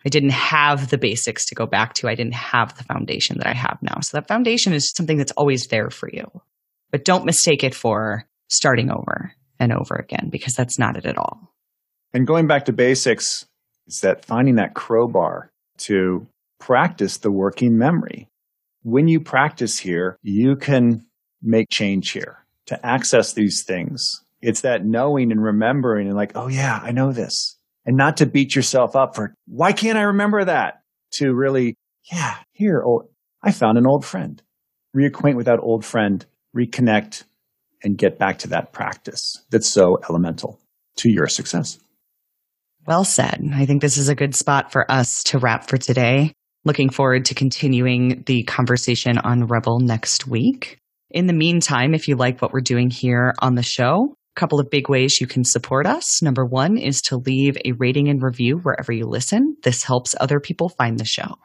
I 0.05 0.09
didn't 0.09 0.31
have 0.31 0.89
the 0.89 0.99
basics 0.99 1.45
to 1.47 1.55
go 1.55 1.65
back 1.65 1.95
to. 1.95 2.07
I 2.07 2.13
didn't 2.13 2.35
have 2.35 2.77
the 2.77 2.83
foundation 2.83 3.39
that 3.39 3.47
I 3.47 3.53
have 3.53 3.79
now. 3.81 4.01
So 4.01 4.17
that 4.17 4.27
foundation 4.27 4.71
is 4.71 4.91
something 4.91 5.17
that's 5.17 5.31
always 5.31 5.67
there 5.67 5.89
for 5.89 6.09
you. 6.11 6.25
but 6.91 7.03
don't 7.03 7.25
mistake 7.25 7.63
it 7.63 7.75
for 7.75 8.25
starting 8.47 8.91
over 8.91 9.33
and 9.59 9.73
over 9.73 9.95
again 9.95 10.29
because 10.31 10.53
that's 10.53 10.77
not 10.77 10.95
it 10.95 11.05
at 11.05 11.17
all. 11.17 11.54
And 12.15 12.25
going 12.25 12.47
back 12.47 12.63
to 12.65 12.71
basics 12.71 13.45
is 13.87 13.99
that 13.99 14.23
finding 14.23 14.55
that 14.55 14.73
crowbar 14.73 15.51
to 15.79 16.25
practice 16.61 17.17
the 17.17 17.29
working 17.29 17.77
memory. 17.77 18.29
When 18.83 19.09
you 19.09 19.19
practice 19.19 19.79
here, 19.79 20.17
you 20.21 20.55
can 20.55 21.05
make 21.41 21.67
change 21.69 22.11
here 22.11 22.45
to 22.67 22.85
access 22.85 23.33
these 23.33 23.65
things. 23.65 24.23
It's 24.41 24.61
that 24.61 24.85
knowing 24.85 25.29
and 25.29 25.43
remembering 25.43 26.07
and 26.07 26.15
like, 26.15 26.31
oh 26.35 26.47
yeah, 26.47 26.79
I 26.81 26.93
know 26.93 27.11
this. 27.11 27.57
And 27.85 27.97
not 27.97 28.15
to 28.17 28.25
beat 28.25 28.55
yourself 28.55 28.95
up 28.95 29.13
for, 29.13 29.35
why 29.45 29.73
can't 29.73 29.97
I 29.97 30.03
remember 30.03 30.45
that? 30.45 30.75
To 31.15 31.33
really, 31.33 31.75
yeah, 32.09 32.37
here, 32.53 32.81
oh, 32.87 33.09
I 33.43 33.51
found 33.51 33.77
an 33.77 33.85
old 33.85 34.05
friend. 34.05 34.41
Reacquaint 34.95 35.35
with 35.35 35.47
that 35.47 35.59
old 35.59 35.83
friend, 35.83 36.25
reconnect, 36.55 37.25
and 37.83 37.97
get 37.97 38.17
back 38.17 38.39
to 38.39 38.47
that 38.47 38.71
practice 38.71 39.43
that's 39.49 39.67
so 39.67 39.97
elemental 40.09 40.61
to 40.95 41.11
your 41.11 41.27
success. 41.27 41.77
Well 42.87 43.03
said. 43.03 43.41
I 43.53 43.65
think 43.65 43.81
this 43.81 43.97
is 43.97 44.09
a 44.09 44.15
good 44.15 44.35
spot 44.35 44.71
for 44.71 44.89
us 44.91 45.23
to 45.25 45.39
wrap 45.39 45.67
for 45.67 45.77
today. 45.77 46.33
Looking 46.65 46.89
forward 46.89 47.25
to 47.25 47.35
continuing 47.35 48.23
the 48.27 48.43
conversation 48.43 49.17
on 49.17 49.47
Rebel 49.47 49.79
next 49.79 50.27
week. 50.27 50.77
In 51.09 51.25
the 51.25 51.33
meantime, 51.33 51.95
if 51.95 52.07
you 52.07 52.15
like 52.15 52.41
what 52.41 52.53
we're 52.53 52.61
doing 52.61 52.91
here 52.91 53.33
on 53.39 53.55
the 53.55 53.63
show, 53.63 54.13
a 54.35 54.39
couple 54.39 54.59
of 54.59 54.69
big 54.69 54.87
ways 54.87 55.19
you 55.19 55.25
can 55.25 55.43
support 55.43 55.87
us. 55.87 56.21
Number 56.21 56.45
one 56.45 56.77
is 56.77 57.01
to 57.03 57.17
leave 57.17 57.57
a 57.65 57.71
rating 57.73 58.07
and 58.07 58.21
review 58.21 58.57
wherever 58.57 58.91
you 58.91 59.05
listen. 59.05 59.55
This 59.63 59.83
helps 59.83 60.13
other 60.19 60.39
people 60.39 60.69
find 60.69 60.99
the 60.99 61.05
show. 61.05 61.35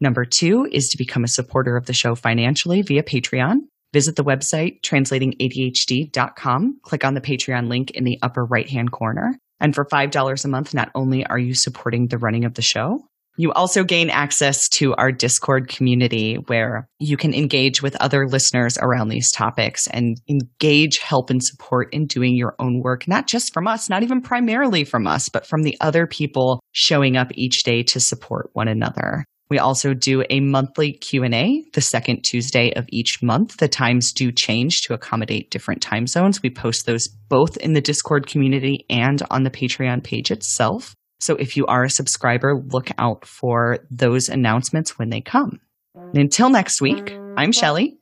Number 0.00 0.24
two 0.24 0.66
is 0.70 0.88
to 0.88 0.98
become 0.98 1.24
a 1.24 1.28
supporter 1.28 1.76
of 1.76 1.86
the 1.86 1.92
show 1.92 2.14
financially 2.14 2.82
via 2.82 3.02
Patreon. 3.02 3.56
Visit 3.92 4.16
the 4.16 4.24
website 4.24 4.80
translatingadhd.com. 4.82 6.80
Click 6.82 7.04
on 7.04 7.14
the 7.14 7.20
Patreon 7.20 7.68
link 7.68 7.90
in 7.92 8.04
the 8.04 8.18
upper 8.22 8.44
right 8.44 8.68
hand 8.68 8.92
corner. 8.92 9.38
And 9.60 9.74
for 9.74 9.84
$5 9.84 10.44
a 10.44 10.48
month, 10.48 10.74
not 10.74 10.90
only 10.94 11.24
are 11.26 11.38
you 11.38 11.54
supporting 11.54 12.08
the 12.08 12.18
running 12.18 12.44
of 12.44 12.54
the 12.54 12.62
show, 12.62 13.00
you 13.36 13.52
also 13.52 13.84
gain 13.84 14.10
access 14.10 14.68
to 14.68 14.94
our 14.96 15.12
Discord 15.12 15.68
community 15.68 16.34
where 16.34 16.88
you 16.98 17.16
can 17.16 17.32
engage 17.32 17.82
with 17.82 17.96
other 17.96 18.26
listeners 18.26 18.76
around 18.76 19.08
these 19.08 19.30
topics 19.30 19.86
and 19.86 20.20
engage 20.28 20.98
help 20.98 21.30
and 21.30 21.42
support 21.42 21.88
in 21.92 22.06
doing 22.06 22.34
your 22.34 22.54
own 22.58 22.82
work, 22.82 23.08
not 23.08 23.26
just 23.26 23.54
from 23.54 23.66
us, 23.66 23.88
not 23.88 24.02
even 24.02 24.20
primarily 24.20 24.84
from 24.84 25.06
us, 25.06 25.28
but 25.28 25.46
from 25.46 25.62
the 25.62 25.76
other 25.80 26.06
people 26.06 26.60
showing 26.72 27.16
up 27.16 27.28
each 27.34 27.62
day 27.62 27.82
to 27.84 28.00
support 28.00 28.50
one 28.52 28.68
another. 28.68 29.24
We 29.50 29.58
also 29.58 29.94
do 29.94 30.22
a 30.30 30.38
monthly 30.38 30.92
Q&A 30.92 31.64
the 31.72 31.80
second 31.80 32.22
Tuesday 32.22 32.72
of 32.74 32.86
each 32.90 33.20
month. 33.20 33.56
The 33.56 33.66
times 33.66 34.12
do 34.12 34.30
change 34.30 34.82
to 34.82 34.94
accommodate 34.94 35.50
different 35.50 35.82
time 35.82 36.06
zones. 36.06 36.40
We 36.40 36.50
post 36.50 36.86
those 36.86 37.08
both 37.08 37.56
in 37.56 37.72
the 37.72 37.80
Discord 37.80 38.28
community 38.28 38.86
and 38.88 39.20
on 39.28 39.42
the 39.42 39.50
Patreon 39.50 40.04
page 40.04 40.30
itself. 40.30 40.94
So 41.18 41.34
if 41.34 41.56
you 41.56 41.66
are 41.66 41.82
a 41.82 41.90
subscriber, 41.90 42.62
look 42.68 42.90
out 42.96 43.26
for 43.26 43.78
those 43.90 44.28
announcements 44.28 44.98
when 44.98 45.10
they 45.10 45.20
come. 45.20 45.60
And 45.96 46.18
until 46.18 46.48
next 46.48 46.80
week, 46.80 47.12
I'm 47.36 47.50
Shelly. 47.50 47.98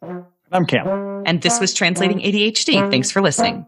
I'm 0.52 0.66
Cam. 0.66 1.24
And 1.24 1.40
this 1.40 1.58
was 1.61 1.72
Translating 1.72 2.20
ADHD. 2.20 2.90
Thanks 2.90 3.11
for 3.11 3.22
listening. 3.22 3.66